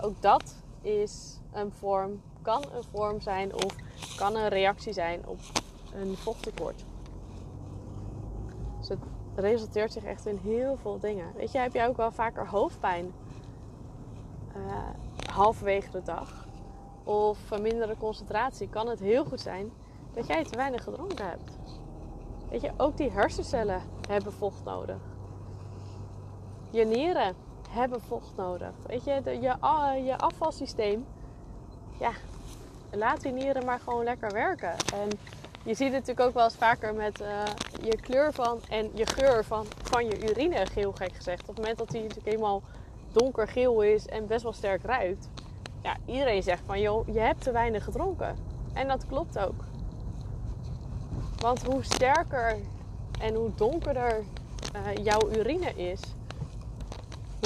ook 0.00 0.22
dat 0.22 0.54
is 0.82 1.40
een 1.52 1.72
vorm 1.72 2.20
kan 2.42 2.62
een 2.74 2.84
vorm 2.90 3.20
zijn 3.20 3.54
of 3.54 3.76
kan 4.16 4.36
een 4.36 4.48
reactie 4.48 4.92
zijn 4.92 5.26
op 5.26 5.38
een 5.94 6.16
vochttekort. 6.16 6.84
Resulteert 9.40 9.92
zich 9.92 10.04
echt 10.04 10.26
in 10.26 10.40
heel 10.42 10.76
veel 10.76 10.98
dingen. 10.98 11.32
Weet 11.36 11.52
je, 11.52 11.58
heb 11.58 11.72
jij 11.72 11.88
ook 11.88 11.96
wel 11.96 12.10
vaker 12.10 12.48
hoofdpijn 12.48 13.12
uh, 14.56 14.88
halverwege 15.32 15.90
de 15.90 16.02
dag? 16.02 16.46
Of 17.04 17.38
verminderde 17.38 17.96
concentratie? 17.96 18.68
Kan 18.68 18.88
het 18.88 19.00
heel 19.00 19.24
goed 19.24 19.40
zijn 19.40 19.72
dat 20.12 20.26
jij 20.26 20.44
te 20.44 20.56
weinig 20.56 20.84
gedronken 20.84 21.28
hebt. 21.28 21.58
Weet 22.50 22.60
je, 22.60 22.70
ook 22.76 22.96
die 22.96 23.10
hersencellen 23.10 23.82
hebben 24.08 24.32
vocht 24.32 24.64
nodig. 24.64 25.00
Je 26.70 26.84
nieren 26.84 27.34
hebben 27.70 28.00
vocht 28.00 28.36
nodig. 28.36 28.72
Weet 28.86 29.04
je, 29.04 29.22
je, 29.24 30.02
je 30.04 30.18
afvalsysteem 30.18 31.06
ja, 31.98 32.12
laat 32.90 33.20
die 33.20 33.32
nieren 33.32 33.64
maar 33.64 33.80
gewoon 33.80 34.04
lekker 34.04 34.32
werken. 34.32 34.74
En 34.94 35.08
je 35.62 35.74
ziet 35.74 35.92
het 35.92 35.92
natuurlijk 35.92 36.20
ook 36.20 36.34
wel 36.34 36.44
eens 36.44 36.54
vaker 36.54 36.94
met 36.94 37.20
uh, 37.20 37.42
je 37.82 37.96
kleur 37.96 38.32
van 38.32 38.60
en 38.68 38.90
je 38.94 39.06
geur 39.06 39.44
van, 39.44 39.66
van 39.82 40.06
je 40.06 40.30
urine, 40.30 40.66
geel 40.66 40.92
gek 40.92 41.14
gezegd. 41.14 41.40
Op 41.40 41.46
het 41.46 41.56
moment 41.56 41.78
dat 41.78 41.90
die 41.90 42.00
natuurlijk 42.00 42.28
helemaal 42.28 42.62
donkergeel 43.12 43.82
is 43.82 44.06
en 44.06 44.26
best 44.26 44.42
wel 44.42 44.52
sterk 44.52 44.82
ruikt. 44.82 45.28
Ja, 45.82 45.96
iedereen 46.04 46.42
zegt 46.42 46.62
van 46.66 46.80
joh, 46.80 47.06
je 47.06 47.20
hebt 47.20 47.42
te 47.42 47.52
weinig 47.52 47.84
gedronken. 47.84 48.36
En 48.72 48.88
dat 48.88 49.06
klopt 49.06 49.38
ook. 49.38 49.64
Want 51.36 51.62
hoe 51.64 51.84
sterker 51.84 52.56
en 53.20 53.34
hoe 53.34 53.50
donkerder 53.54 54.24
uh, 54.74 55.04
jouw 55.04 55.30
urine 55.30 55.74
is, 55.74 56.00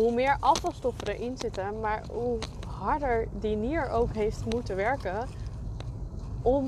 hoe 0.00 0.12
meer 0.12 0.36
afvalstoffen 0.40 1.08
erin 1.08 1.38
zitten, 1.38 1.80
maar 1.80 2.02
hoe 2.12 2.38
harder 2.78 3.28
die 3.40 3.56
nier 3.56 3.90
ook 3.90 4.14
heeft 4.14 4.44
moeten 4.44 4.76
werken 4.76 5.28
om 6.42 6.64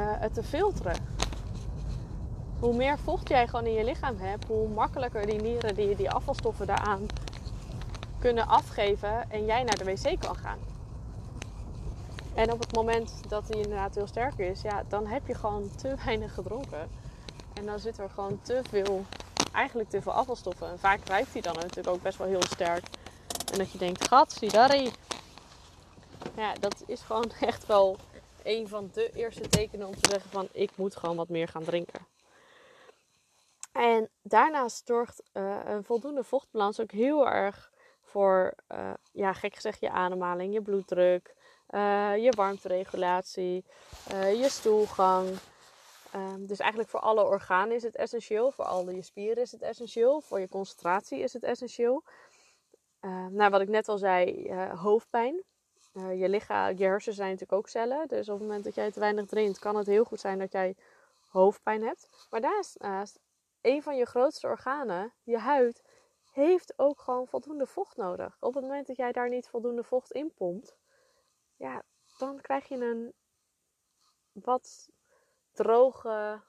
het 0.00 0.34
te 0.34 0.42
filteren. 0.42 0.96
Hoe 2.60 2.76
meer 2.76 2.98
vocht 2.98 3.28
jij 3.28 3.46
gewoon 3.46 3.66
in 3.66 3.72
je 3.72 3.84
lichaam 3.84 4.16
hebt, 4.18 4.46
hoe 4.46 4.68
makkelijker 4.68 5.26
die 5.26 5.40
nieren 5.40 5.74
die, 5.74 5.96
die 5.96 6.10
afvalstoffen 6.10 6.66
daaraan 6.66 7.06
kunnen 8.18 8.46
afgeven 8.46 9.30
en 9.30 9.44
jij 9.44 9.62
naar 9.62 9.78
de 9.78 9.84
wc 9.84 10.20
kan 10.20 10.36
gaan. 10.36 10.58
En 12.34 12.52
op 12.52 12.60
het 12.60 12.74
moment 12.74 13.12
dat 13.28 13.46
die 13.46 13.62
inderdaad 13.62 13.94
heel 13.94 14.06
sterk 14.06 14.38
is, 14.38 14.62
ja, 14.62 14.82
dan 14.88 15.06
heb 15.06 15.26
je 15.26 15.34
gewoon 15.34 15.70
te 15.76 15.94
weinig 16.04 16.34
gedronken. 16.34 16.88
En 17.54 17.66
dan 17.66 17.78
zit 17.78 17.98
er 17.98 18.10
gewoon 18.10 18.38
te 18.42 18.60
veel, 18.68 19.04
eigenlijk 19.52 19.90
te 19.90 20.02
veel 20.02 20.12
afvalstoffen. 20.12 20.70
En 20.70 20.78
vaak 20.78 21.08
ruikt 21.08 21.32
die 21.32 21.42
dan 21.42 21.54
natuurlijk 21.54 21.88
ook 21.88 22.02
best 22.02 22.18
wel 22.18 22.26
heel 22.26 22.42
sterk. 22.42 22.84
En 23.52 23.58
dat 23.58 23.72
je 23.72 23.78
denkt, 23.78 24.08
gat, 24.08 24.32
sidari. 24.32 24.90
Ja, 26.36 26.52
dat 26.60 26.82
is 26.86 27.00
gewoon 27.00 27.30
echt 27.40 27.66
wel 27.66 27.96
een 28.48 28.68
van 28.68 28.90
de 28.92 29.10
eerste 29.14 29.48
tekenen 29.48 29.86
om 29.86 29.96
te 29.96 30.08
zeggen 30.10 30.30
van 30.30 30.48
ik 30.52 30.70
moet 30.74 30.96
gewoon 30.96 31.16
wat 31.16 31.28
meer 31.28 31.48
gaan 31.48 31.64
drinken. 31.64 32.06
En 33.72 34.08
daarnaast 34.22 34.86
zorgt 34.86 35.22
uh, 35.32 35.58
een 35.64 35.84
voldoende 35.84 36.24
vochtbalans 36.24 36.80
ook 36.80 36.90
heel 36.90 37.28
erg 37.28 37.72
voor, 38.02 38.54
uh, 38.72 38.90
ja, 39.12 39.32
gek 39.32 39.54
gezegd, 39.54 39.80
je 39.80 39.90
ademhaling, 39.90 40.52
je 40.52 40.62
bloeddruk, 40.62 41.34
uh, 41.70 42.16
je 42.16 42.32
warmteregulatie, 42.36 43.64
je 44.10 44.46
stoelgang. 44.48 45.28
Ehm, 46.12 46.46
dus 46.46 46.58
eigenlijk 46.58 46.90
voor 46.90 47.00
alle 47.00 47.24
organen 47.24 47.76
is 47.76 47.82
het 47.82 47.96
essentieel. 47.96 48.50
Voor 48.50 48.64
al 48.64 48.90
je 48.90 49.02
spieren 49.02 49.42
is 49.42 49.52
het 49.52 49.62
essentieel. 49.62 50.20
Voor 50.20 50.40
je 50.40 50.48
concentratie 50.48 51.18
is 51.18 51.32
het 51.32 51.42
essentieel. 51.42 52.04
Uh, 53.00 53.26
nou, 53.26 53.50
wat 53.50 53.60
ik 53.60 53.68
net 53.68 53.88
al 53.88 53.98
zei, 53.98 54.52
hoofdpijn. 54.74 55.44
Uh, 55.98 56.20
je 56.20 56.28
lichaam, 56.28 56.76
je 56.76 56.84
hersenen 56.84 57.16
zijn 57.16 57.30
natuurlijk 57.30 57.58
ook 57.58 57.68
cellen. 57.68 58.08
Dus 58.08 58.28
op 58.28 58.38
het 58.38 58.46
moment 58.46 58.64
dat 58.64 58.74
jij 58.74 58.90
te 58.90 59.00
weinig 59.00 59.26
drinkt, 59.26 59.58
kan 59.58 59.76
het 59.76 59.86
heel 59.86 60.04
goed 60.04 60.20
zijn 60.20 60.38
dat 60.38 60.52
jij 60.52 60.76
hoofdpijn 61.28 61.82
hebt. 61.82 62.26
Maar 62.30 62.40
daarnaast, 62.40 63.20
een 63.60 63.82
van 63.82 63.96
je 63.96 64.04
grootste 64.04 64.46
organen, 64.46 65.12
je 65.22 65.38
huid, 65.38 65.82
heeft 66.32 66.72
ook 66.76 67.00
gewoon 67.00 67.26
voldoende 67.26 67.66
vocht 67.66 67.96
nodig. 67.96 68.36
Op 68.40 68.54
het 68.54 68.62
moment 68.62 68.86
dat 68.86 68.96
jij 68.96 69.12
daar 69.12 69.28
niet 69.28 69.48
voldoende 69.48 69.84
vocht 69.84 70.12
in 70.12 70.32
pompt, 70.34 70.76
ja, 71.56 71.82
dan 72.18 72.40
krijg 72.40 72.68
je 72.68 72.76
een 72.76 73.14
wat 74.32 74.90
droge, 75.52 76.42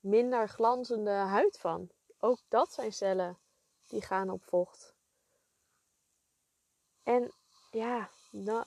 minder 0.00 0.48
glanzende 0.48 1.10
huid 1.10 1.58
van. 1.58 1.90
Ook 2.18 2.38
dat 2.48 2.72
zijn 2.72 2.92
cellen 2.92 3.38
die 3.86 4.02
gaan 4.02 4.30
op 4.30 4.42
vocht. 4.44 4.94
En 7.02 7.32
ja, 7.72 8.10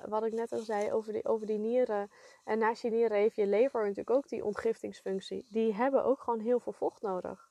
wat 0.05 0.23
ik 0.23 0.33
net 0.33 0.51
al 0.51 0.59
zei 0.59 0.91
over 0.91 1.13
die, 1.13 1.25
over 1.25 1.47
die 1.47 1.57
nieren. 1.57 2.11
En 2.43 2.59
naast 2.59 2.81
je 2.81 2.89
nieren 2.89 3.17
heeft 3.17 3.35
je 3.35 3.47
lever 3.47 3.81
natuurlijk 3.81 4.09
ook 4.09 4.29
die 4.29 4.45
ontgiftingsfunctie. 4.45 5.45
Die 5.49 5.73
hebben 5.73 6.03
ook 6.03 6.19
gewoon 6.19 6.39
heel 6.39 6.59
veel 6.59 6.73
vocht 6.73 7.01
nodig. 7.01 7.49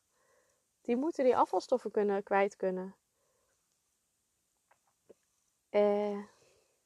Die 0.83 0.97
moeten 0.97 1.25
die 1.25 1.37
afvalstoffen 1.37 1.91
kunnen, 1.91 2.23
kwijt 2.23 2.57
kunnen. 2.57 2.95
Eh, 5.71 6.19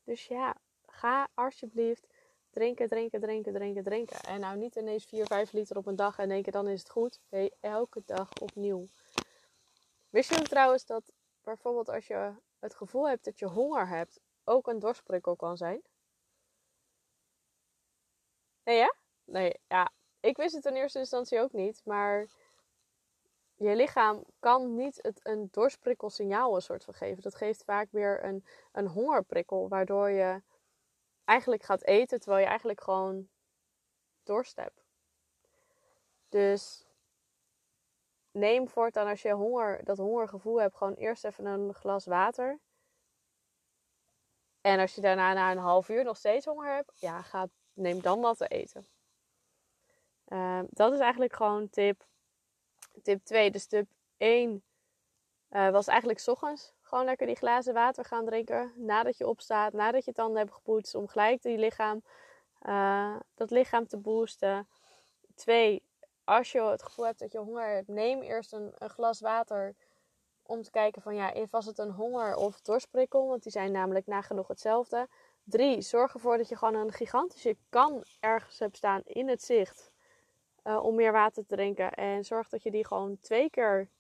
dus 0.05 0.27
ja, 0.27 0.57
ga 0.87 1.29
alsjeblieft 1.35 2.07
drinken, 2.51 2.89
drinken, 2.89 3.21
drinken, 3.21 3.53
drinken, 3.53 3.83
drinken. 3.83 4.21
En 4.21 4.41
nou 4.41 4.57
niet 4.57 4.77
ineens 4.77 5.05
4, 5.05 5.27
5 5.27 5.53
liter 5.53 5.77
op 5.77 5.87
een 5.87 5.97
dag 5.97 6.19
en 6.19 6.29
denken 6.29 6.53
dan 6.53 6.69
is 6.69 6.81
het 6.81 6.91
goed. 6.91 7.21
Nee, 7.29 7.53
elke 7.61 8.03
dag 8.07 8.33
opnieuw. 8.41 8.89
Wist 10.11 10.35
je 10.35 10.43
trouwens 10.43 10.87
dat 10.87 11.13
bijvoorbeeld 11.43 11.89
als 11.89 12.07
je 12.07 12.33
het 12.59 12.75
gevoel 12.75 13.09
hebt 13.09 13.25
dat 13.25 13.39
je 13.39 13.47
honger 13.47 13.89
hebt, 13.89 14.21
ook 14.49 14.67
een 14.67 14.78
dorstprikkel 14.78 15.37
kan 15.37 15.57
zijn? 15.57 15.83
Nee, 18.64 18.76
ja? 18.76 18.95
Nee, 19.25 19.61
ja. 19.69 19.90
Ik 20.21 20.37
wist 20.37 20.55
het 20.55 20.64
in 20.64 20.75
eerste 20.75 20.99
instantie 20.99 21.40
ook 21.40 21.52
niet, 21.52 21.83
maar 21.85 22.26
je 23.55 23.76
lichaam 23.76 24.25
kan 24.38 24.75
niet 24.75 24.99
het, 25.02 25.21
een 25.23 25.49
dorstprikkelsignaal 25.50 26.55
een 26.55 26.62
soort 26.62 26.85
van 26.85 26.95
geven. 26.95 27.23
Dat 27.23 27.35
geeft 27.35 27.64
vaak 27.64 27.88
weer 27.90 28.25
een, 28.25 28.45
een 28.73 28.87
hongerprikkel, 28.87 29.69
waardoor 29.69 30.11
je 30.11 30.43
eigenlijk 31.25 31.62
gaat 31.62 31.85
eten 31.85 32.21
terwijl 32.21 32.43
je 32.43 32.49
eigenlijk 32.49 32.81
gewoon 32.81 33.28
dorst 34.23 34.57
hebt. 34.57 34.85
Dus 36.28 36.87
neem 38.31 38.69
voortaan 38.69 39.09
als 39.09 39.23
je 39.23 39.33
honger, 39.33 39.85
dat 39.85 39.99
hongergevoel 39.99 40.61
hebt, 40.61 40.76
gewoon 40.76 40.95
eerst 40.95 41.25
even 41.25 41.47
een 41.47 41.75
glas 41.75 42.07
water. 42.07 42.59
En 44.61 44.81
als 44.81 44.95
je 44.95 45.00
daarna 45.00 45.33
na 45.33 45.50
een 45.50 45.59
half 45.59 45.88
uur 45.88 46.05
nog 46.05 46.17
steeds 46.17 46.47
honger 46.47 46.75
hebt, 46.75 47.00
ja, 47.00 47.23
ga, 47.23 47.49
neem 47.73 48.03
dan 48.03 48.21
wat 48.21 48.38
te 48.38 48.49
eten. 48.49 48.87
Uh, 50.29 50.61
dat 50.71 50.93
is 50.93 50.99
eigenlijk 50.99 51.33
gewoon 51.33 51.71
tip, 51.71 52.07
tip 53.03 53.25
2. 53.25 53.50
Dus 53.50 53.67
tip 53.67 53.88
1 54.17 54.62
uh, 55.50 55.71
was 55.71 55.87
eigenlijk 55.87 56.19
s 56.19 56.29
ochtends 56.29 56.73
gewoon 56.88 57.05
lekker 57.05 57.27
die 57.27 57.37
glazen 57.37 57.75
water 57.75 58.05
gaan 58.05 58.25
drinken. 58.25 58.73
Nadat 58.77 59.19
je 59.19 59.27
opstaat, 59.27 59.73
nadat 59.73 60.05
je 60.05 60.12
tanden 60.12 60.38
hebt 60.38 60.53
gepoetst. 60.53 60.95
Om 60.95 61.09
gelijk 61.09 61.43
die 61.43 61.59
lichaam, 61.59 62.03
uh, 62.62 63.17
dat 63.35 63.50
lichaam 63.50 63.87
te 63.87 63.97
boosten. 63.97 64.69
Twee, 65.35 65.83
als 66.25 66.53
je 66.53 66.62
het 66.62 66.83
gevoel 66.83 67.05
hebt 67.05 67.19
dat 67.19 67.33
je 67.33 67.38
honger 67.38 67.75
hebt, 67.75 67.88
neem 67.88 68.23
eerst 68.23 68.53
een 68.53 68.75
glas 68.79 69.21
water. 69.21 69.75
Om 70.50 70.62
te 70.62 70.71
kijken 70.71 71.02
van 71.02 71.14
ja, 71.14 71.47
was 71.50 71.67
het 71.67 71.78
een 71.78 71.90
honger 71.90 72.37
of 72.37 72.61
dorstprikkel? 72.61 73.28
Want 73.28 73.43
die 73.43 73.52
zijn 73.52 73.73
namelijk 73.73 74.07
nagenoeg 74.07 74.49
hetzelfde. 74.49 75.09
Drie, 75.45 75.81
zorg 75.81 76.14
ervoor 76.14 76.37
dat 76.37 76.49
je 76.49 76.57
gewoon 76.57 76.75
een 76.75 76.93
gigantische 76.93 77.57
kan 77.69 78.05
ergens 78.21 78.59
hebt 78.59 78.76
staan 78.76 79.00
in 79.05 79.28
het 79.28 79.43
zicht. 79.43 79.93
Uh, 80.64 80.85
om 80.85 80.95
meer 80.95 81.12
water 81.12 81.47
te 81.47 81.55
drinken. 81.55 81.93
En 81.93 82.25
zorg 82.25 82.49
dat 82.49 82.62
je 82.62 82.71
die 82.71 82.87
gewoon 82.87 83.19
twee 83.21 83.50
keer 83.50 83.90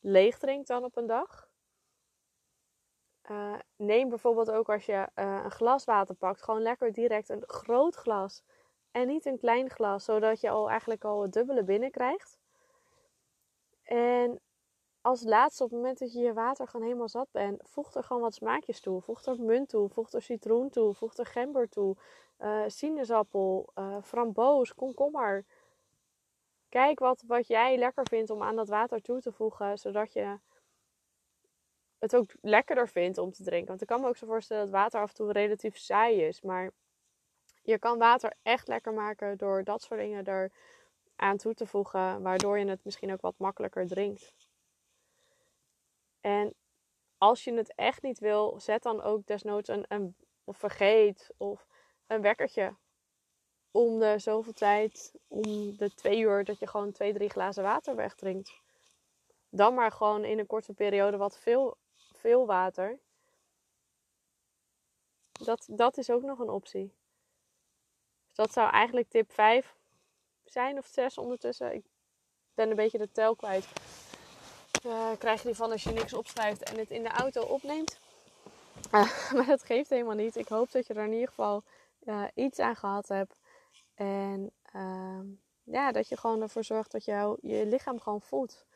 leeg 0.00 0.38
drinkt 0.38 0.68
dan 0.68 0.84
op 0.84 0.96
een 0.96 1.06
dag. 1.06 1.48
Uh, 3.30 3.58
neem 3.76 4.08
bijvoorbeeld 4.08 4.50
ook 4.50 4.68
als 4.68 4.86
je 4.86 5.08
uh, 5.14 5.40
een 5.44 5.50
glas 5.50 5.84
water 5.84 6.14
pakt, 6.14 6.42
gewoon 6.42 6.62
lekker 6.62 6.92
direct 6.92 7.28
een 7.28 7.42
groot 7.46 7.94
glas. 7.94 8.42
En 8.90 9.06
niet 9.06 9.26
een 9.26 9.38
klein 9.38 9.70
glas, 9.70 10.04
zodat 10.04 10.40
je 10.40 10.50
al 10.50 10.70
eigenlijk 10.70 11.04
al 11.04 11.22
het 11.22 11.32
dubbele 11.32 11.64
binnenkrijgt. 11.64 12.38
En 13.82 14.40
als 15.06 15.22
laatste, 15.22 15.64
op 15.64 15.70
het 15.70 15.78
moment 15.78 15.98
dat 15.98 16.12
je 16.12 16.20
je 16.20 16.32
water 16.32 16.68
gewoon 16.68 16.86
helemaal 16.86 17.08
zat 17.08 17.28
bent, 17.30 17.62
voeg 17.64 17.94
er 17.94 18.02
gewoon 18.02 18.22
wat 18.22 18.34
smaakjes 18.34 18.80
toe. 18.80 19.00
Voeg 19.00 19.24
er 19.24 19.40
munt 19.40 19.68
toe, 19.68 19.88
voeg 19.88 20.12
er 20.12 20.22
citroen 20.22 20.70
toe, 20.70 20.94
voeg 20.94 21.16
er 21.16 21.26
gember 21.26 21.68
toe, 21.68 21.96
uh, 22.38 22.64
sinaasappel, 22.66 23.72
framboos, 24.02 24.74
komkommer. 24.74 25.44
Kijk 26.68 26.98
wat, 26.98 27.22
wat 27.26 27.46
jij 27.46 27.78
lekker 27.78 28.06
vindt 28.08 28.30
om 28.30 28.42
aan 28.42 28.56
dat 28.56 28.68
water 28.68 29.02
toe 29.02 29.20
te 29.20 29.32
voegen, 29.32 29.78
zodat 29.78 30.12
je 30.12 30.38
het 31.98 32.16
ook 32.16 32.30
lekkerder 32.40 32.88
vindt 32.88 33.18
om 33.18 33.32
te 33.32 33.42
drinken. 33.42 33.68
Want 33.68 33.80
ik 33.80 33.86
kan 33.86 34.00
me 34.00 34.08
ook 34.08 34.16
zo 34.16 34.26
voorstellen 34.26 34.62
dat 34.62 34.72
water 34.72 35.00
af 35.00 35.08
en 35.08 35.14
toe 35.14 35.32
relatief 35.32 35.76
saai 35.76 36.22
is. 36.22 36.42
Maar 36.42 36.70
je 37.62 37.78
kan 37.78 37.98
water 37.98 38.34
echt 38.42 38.68
lekker 38.68 38.92
maken 38.92 39.36
door 39.38 39.64
dat 39.64 39.82
soort 39.82 40.00
dingen 40.00 40.24
er 40.24 40.50
aan 41.16 41.36
toe 41.36 41.54
te 41.54 41.66
voegen. 41.66 42.22
Waardoor 42.22 42.58
je 42.58 42.66
het 42.66 42.84
misschien 42.84 43.12
ook 43.12 43.20
wat 43.20 43.38
makkelijker 43.38 43.86
drinkt. 43.86 44.34
En 46.26 46.54
als 47.18 47.44
je 47.44 47.52
het 47.52 47.74
echt 47.74 48.02
niet 48.02 48.18
wil, 48.18 48.60
zet 48.60 48.82
dan 48.82 49.02
ook 49.02 49.26
desnoods 49.26 49.68
een, 49.68 49.84
een 49.88 50.16
of 50.44 50.56
vergeet 50.56 51.30
of 51.36 51.66
een 52.06 52.20
wekkertje. 52.20 52.76
Om 53.70 53.98
de 53.98 54.18
zoveel 54.18 54.52
tijd, 54.52 55.14
om 55.28 55.76
de 55.76 55.90
twee 55.94 56.20
uur, 56.20 56.44
dat 56.44 56.58
je 56.58 56.66
gewoon 56.66 56.92
twee, 56.92 57.12
drie 57.12 57.28
glazen 57.28 57.62
water 57.62 57.96
wegdrinkt. 57.96 58.60
Dan 59.48 59.74
maar 59.74 59.92
gewoon 59.92 60.24
in 60.24 60.38
een 60.38 60.46
korte 60.46 60.72
periode 60.72 61.16
wat 61.16 61.38
veel 61.38 61.76
veel 62.12 62.46
water. 62.46 62.98
Dat, 65.32 65.66
dat 65.70 65.96
is 65.96 66.10
ook 66.10 66.22
nog 66.22 66.38
een 66.38 66.50
optie. 66.50 66.94
Dus 68.26 68.36
dat 68.36 68.52
zou 68.52 68.70
eigenlijk 68.70 69.08
tip 69.08 69.32
5 69.32 69.76
zijn 70.44 70.78
of 70.78 70.86
6 70.86 71.18
ondertussen. 71.18 71.74
Ik 71.74 71.84
ben 72.54 72.70
een 72.70 72.76
beetje 72.76 72.98
de 72.98 73.12
tel 73.12 73.36
kwijt. 73.36 73.68
Uh, 74.86 75.10
krijg 75.18 75.40
je 75.40 75.46
die 75.46 75.56
van 75.56 75.70
als 75.70 75.82
je 75.82 75.92
niks 75.92 76.12
opschrijft 76.12 76.62
en 76.62 76.78
het 76.78 76.90
in 76.90 77.02
de 77.02 77.08
auto 77.08 77.42
opneemt. 77.42 77.98
Uh, 78.92 79.10
maar 79.34 79.46
dat 79.46 79.62
geeft 79.62 79.90
helemaal 79.90 80.14
niet. 80.14 80.36
Ik 80.36 80.48
hoop 80.48 80.72
dat 80.72 80.86
je 80.86 80.94
er 80.94 81.04
in 81.04 81.12
ieder 81.12 81.28
geval 81.28 81.62
uh, 82.04 82.24
iets 82.34 82.58
aan 82.58 82.76
gehad 82.76 83.08
hebt. 83.08 83.40
En 83.94 84.50
ehm, 84.72 85.26
ja, 85.62 85.92
dat 85.92 86.08
je 86.08 86.16
gewoon 86.16 86.42
ervoor 86.42 86.64
zorgt 86.64 86.92
dat 86.92 87.04
jou, 87.04 87.38
je 87.40 87.66
lichaam 87.66 88.00
gewoon 88.00 88.20
voelt. 88.20 88.66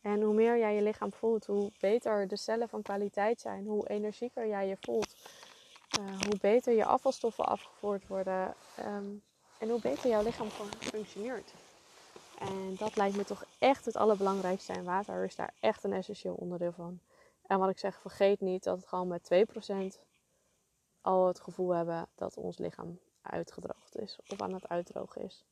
En 0.00 0.22
hoe 0.22 0.34
meer 0.34 0.58
jij 0.58 0.74
je 0.74 0.82
lichaam 0.82 1.12
voelt, 1.12 1.46
hoe 1.46 1.72
beter 1.80 2.28
de 2.28 2.36
cellen 2.36 2.68
van 2.68 2.82
kwaliteit 2.82 3.40
zijn, 3.40 3.66
hoe 3.66 3.88
energieker 3.88 4.46
jij 4.46 4.68
je 4.68 4.76
voelt, 4.80 5.14
hoe 5.98 6.38
beter 6.40 6.72
je 6.72 6.84
afvalstoffen 6.84 7.46
afgevoerd 7.46 8.06
worden 8.06 8.54
um, 8.78 9.22
en 9.58 9.68
hoe 9.68 9.80
beter 9.80 10.10
jouw 10.10 10.22
lichaam 10.22 10.48
functioneert. 10.80 11.52
En 12.38 12.74
dat 12.78 12.96
lijkt 12.96 13.16
me 13.16 13.24
toch 13.24 13.44
echt 13.58 13.84
het 13.84 13.96
allerbelangrijkste. 13.96 14.72
En 14.72 14.84
water 14.84 15.24
is 15.24 15.36
daar 15.36 15.54
echt 15.60 15.84
een 15.84 15.92
essentieel 15.92 16.34
onderdeel 16.34 16.72
van. 16.72 17.00
En 17.46 17.58
wat 17.58 17.70
ik 17.70 17.78
zeg, 17.78 18.00
vergeet 18.00 18.40
niet 18.40 18.64
dat 18.64 18.76
het 18.76 18.86
gewoon 18.86 19.08
met 19.08 19.30
2% 19.98 20.00
al 21.00 21.26
het 21.26 21.40
gevoel 21.40 21.70
hebben 21.70 22.08
dat 22.14 22.36
ons 22.36 22.58
lichaam 22.58 22.98
uitgedroogd 23.22 23.98
is 23.98 24.18
of 24.28 24.40
aan 24.40 24.52
het 24.52 24.68
uitdrogen 24.68 25.22
is. 25.22 25.44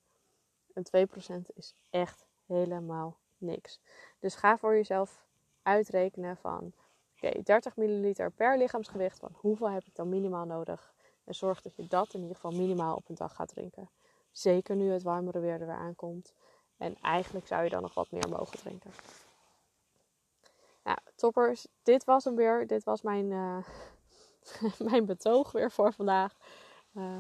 En 0.73 1.07
2% 1.09 1.55
is 1.55 1.75
echt 1.91 2.27
helemaal 2.47 3.19
niks. 3.39 3.81
Dus 4.19 4.35
ga 4.35 4.59
voor 4.59 4.75
jezelf 4.75 5.25
uitrekenen 5.63 6.37
van 6.37 6.73
oké, 7.17 7.43
30 7.43 7.77
milliliter 7.77 8.31
per 8.31 8.59
lichaamsgewicht. 8.59 9.19
Van 9.19 9.33
hoeveel 9.35 9.71
heb 9.71 9.85
ik 9.85 9.95
dan 9.95 10.09
minimaal 10.09 10.45
nodig? 10.45 10.95
En 11.25 11.35
zorg 11.35 11.63
dat 11.63 11.77
je 11.77 11.87
dat 11.87 12.15
in 12.15 12.21
ieder 12.21 12.35
geval 12.35 12.51
minimaal 12.51 12.97
op 12.97 13.09
een 13.09 13.15
dag 13.15 13.35
gaat 13.35 13.49
drinken. 13.49 13.91
Zeker 14.31 14.77
nu 14.77 14.91
het 14.91 15.03
warmere 15.03 15.41
weer 15.41 15.61
er 15.61 15.67
weer 15.67 15.77
aankomt. 15.77 16.35
En 16.77 16.97
eigenlijk 17.01 17.47
zou 17.47 17.65
je 17.65 17.71
dan 17.71 17.83
nog 17.83 17.95
wat 17.95 18.11
meer 18.11 18.29
mogen 18.29 18.59
drinken. 18.59 18.91
Nou, 20.85 20.99
toppers, 21.15 21.67
dit 21.83 22.05
was 22.05 22.25
hem 22.25 22.37
weer. 22.37 22.67
Dit 22.67 22.85
was 22.85 23.03
mijn, 23.03 23.31
uh, 23.31 23.65
mijn 24.91 25.07
betoog 25.07 25.53
weer 25.53 25.71
voor 25.71 25.93
vandaag. 25.93 26.35
Uh, 26.93 27.17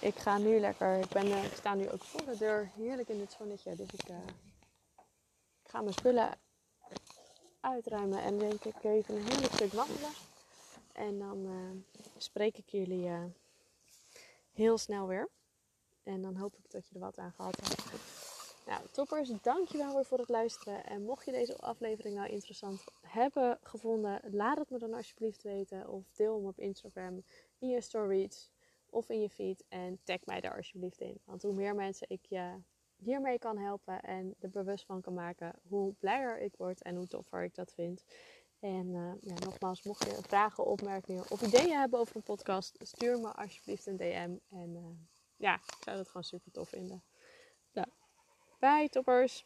ik 0.00 0.14
ga 0.14 0.38
nu 0.38 0.60
lekker. 0.60 0.98
Ik, 0.98 1.08
ben, 1.08 1.26
uh, 1.26 1.44
ik 1.44 1.54
sta 1.54 1.74
nu 1.74 1.90
ook 1.90 2.02
voor 2.02 2.24
de 2.24 2.36
deur. 2.36 2.70
Heerlijk 2.74 3.08
in 3.08 3.18
dit 3.18 3.32
zonnetje. 3.32 3.74
Dus 3.74 3.88
ik 3.92 4.06
ga 5.62 5.80
mijn 5.80 5.94
spullen 5.94 6.38
uitruimen 7.60 8.22
en 8.22 8.38
denk 8.38 8.64
ik 8.64 8.84
even 8.84 9.16
een 9.16 9.28
hele 9.28 9.48
stuk 9.52 9.72
wandelen. 9.72 10.10
En 10.92 11.18
dan 11.18 11.48
spreek 12.16 12.58
ik 12.58 12.68
jullie 12.68 13.10
heel 14.52 14.78
snel 14.78 15.06
weer. 15.06 15.28
En 16.02 16.22
dan 16.22 16.36
hoop 16.36 16.56
ik 16.56 16.70
dat 16.70 16.88
je 16.88 16.94
er 16.94 17.00
wat 17.00 17.18
aan 17.18 17.32
gehad 17.32 17.56
hebt. 17.56 18.23
Nou, 18.66 18.86
toppers, 18.90 19.30
dankjewel 19.42 19.94
weer 19.94 20.04
voor 20.04 20.18
het 20.18 20.28
luisteren. 20.28 20.84
En 20.84 21.02
mocht 21.02 21.24
je 21.24 21.32
deze 21.32 21.56
aflevering 21.56 22.16
nou 22.16 22.28
interessant 22.28 22.84
hebben 23.00 23.58
gevonden, 23.62 24.20
laat 24.30 24.58
het 24.58 24.70
me 24.70 24.78
dan 24.78 24.94
alsjeblieft 24.94 25.42
weten. 25.42 25.88
Of 25.88 26.04
deel 26.12 26.36
hem 26.36 26.46
op 26.46 26.58
Instagram, 26.58 27.24
in 27.58 27.68
je 27.68 27.80
stories 27.80 28.50
of 28.90 29.08
in 29.08 29.20
je 29.20 29.30
feed. 29.30 29.64
En 29.68 30.00
tag 30.04 30.24
mij 30.24 30.40
daar 30.40 30.56
alsjeblieft 30.56 31.00
in. 31.00 31.20
Want 31.24 31.42
hoe 31.42 31.54
meer 31.54 31.74
mensen 31.74 32.10
ik 32.10 32.26
je 32.26 32.62
hiermee 32.96 33.38
kan 33.38 33.58
helpen 33.58 34.02
en 34.02 34.34
er 34.38 34.50
bewust 34.50 34.84
van 34.84 35.00
kan 35.00 35.14
maken 35.14 35.52
hoe 35.68 35.92
blijer 35.92 36.40
ik 36.40 36.56
word 36.56 36.82
en 36.82 36.96
hoe 36.96 37.06
toffer 37.06 37.44
ik 37.44 37.54
dat 37.54 37.72
vind. 37.72 38.04
En 38.60 38.86
uh, 38.86 39.12
ja, 39.20 39.34
nogmaals, 39.44 39.82
mocht 39.82 40.04
je 40.04 40.22
vragen, 40.22 40.66
opmerkingen 40.66 41.30
of 41.30 41.42
ideeën 41.42 41.78
hebben 41.78 41.98
over 41.98 42.16
een 42.16 42.22
podcast, 42.22 42.76
stuur 42.78 43.20
me 43.20 43.32
alsjeblieft 43.32 43.86
een 43.86 43.96
DM. 43.96 44.36
En 44.48 44.74
uh, 44.74 44.86
ja, 45.36 45.54
ik 45.54 45.82
zou 45.84 45.96
dat 45.96 46.06
gewoon 46.06 46.24
super 46.24 46.52
tof 46.52 46.68
vinden. 46.68 47.02
Bye 48.64 48.86
toppers! 48.86 49.44